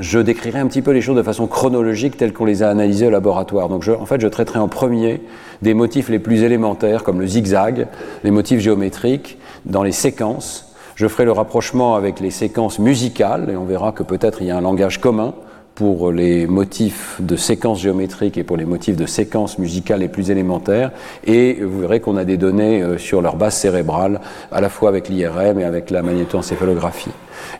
[0.00, 3.06] je décrirai un petit peu les choses de façon chronologique telles qu'on les a analysées
[3.06, 3.68] au laboratoire.
[3.68, 5.22] Donc en fait, je traiterai en premier
[5.62, 7.86] des motifs les plus élémentaires comme le zigzag,
[8.24, 10.74] les motifs géométriques dans les séquences.
[10.96, 14.50] Je ferai le rapprochement avec les séquences musicales et on verra que peut-être il y
[14.50, 15.32] a un langage commun
[15.76, 20.30] pour les motifs de séquences géométriques et pour les motifs de séquences musicales les plus
[20.30, 20.90] élémentaires.
[21.24, 24.20] Et vous verrez qu'on a des données euh, sur leur base cérébrale,
[24.50, 27.10] à la fois avec l'IRM et avec la magnétoencéphalographie.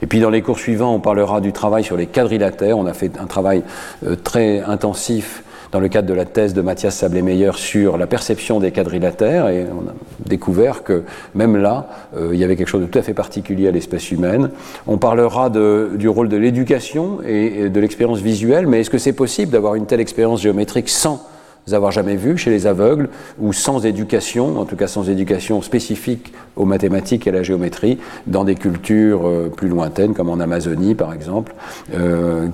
[0.00, 2.78] Et puis dans les cours suivants, on parlera du travail sur les quadrilatères.
[2.78, 3.62] On a fait un travail
[4.06, 8.60] euh, très intensif dans le cadre de la thèse de Mathias Sablé-Meyer sur la perception
[8.60, 9.94] des quadrilatères, et on a
[10.24, 11.02] découvert que
[11.34, 14.10] même là, euh, il y avait quelque chose de tout à fait particulier à l'espèce
[14.10, 14.50] humaine.
[14.86, 19.52] On parlera du rôle de l'éducation et, de l'expérience visuelle, mais est-ce que c'est possible
[19.52, 21.26] d'avoir une telle expérience géométrique sans
[21.74, 23.08] avoir jamais vu chez les aveugles
[23.40, 27.98] ou sans éducation, en tout cas sans éducation spécifique aux mathématiques et à la géométrie,
[28.26, 31.54] dans des cultures euh, plus lointaines comme en Amazonie par exemple,
[31.94, 32.48] euh,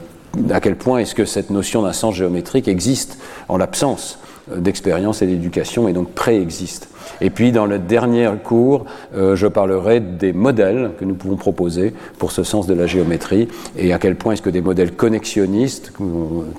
[0.51, 3.19] à quel point est-ce que cette notion d'un sens géométrique existe
[3.49, 4.19] en l'absence
[4.57, 6.89] d'expérience et d'éducation et donc préexiste.
[7.21, 8.85] Et puis dans le dernier cours,
[9.15, 13.49] euh, je parlerai des modèles que nous pouvons proposer pour ce sens de la géométrie
[13.77, 15.93] et à quel point est-ce que des modèles connexionnistes,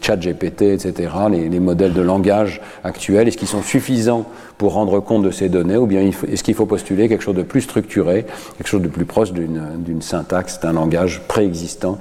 [0.02, 4.26] ChatGPT, etc., les, les, modèles de langage actuels, est-ce qu'ils sont suffisants
[4.58, 7.44] pour rendre compte de ces données ou bien est-ce qu'il faut postuler quelque chose de
[7.44, 8.26] plus structuré,
[8.58, 11.98] quelque chose de plus proche d'une syntaxe, d'un langage préexistant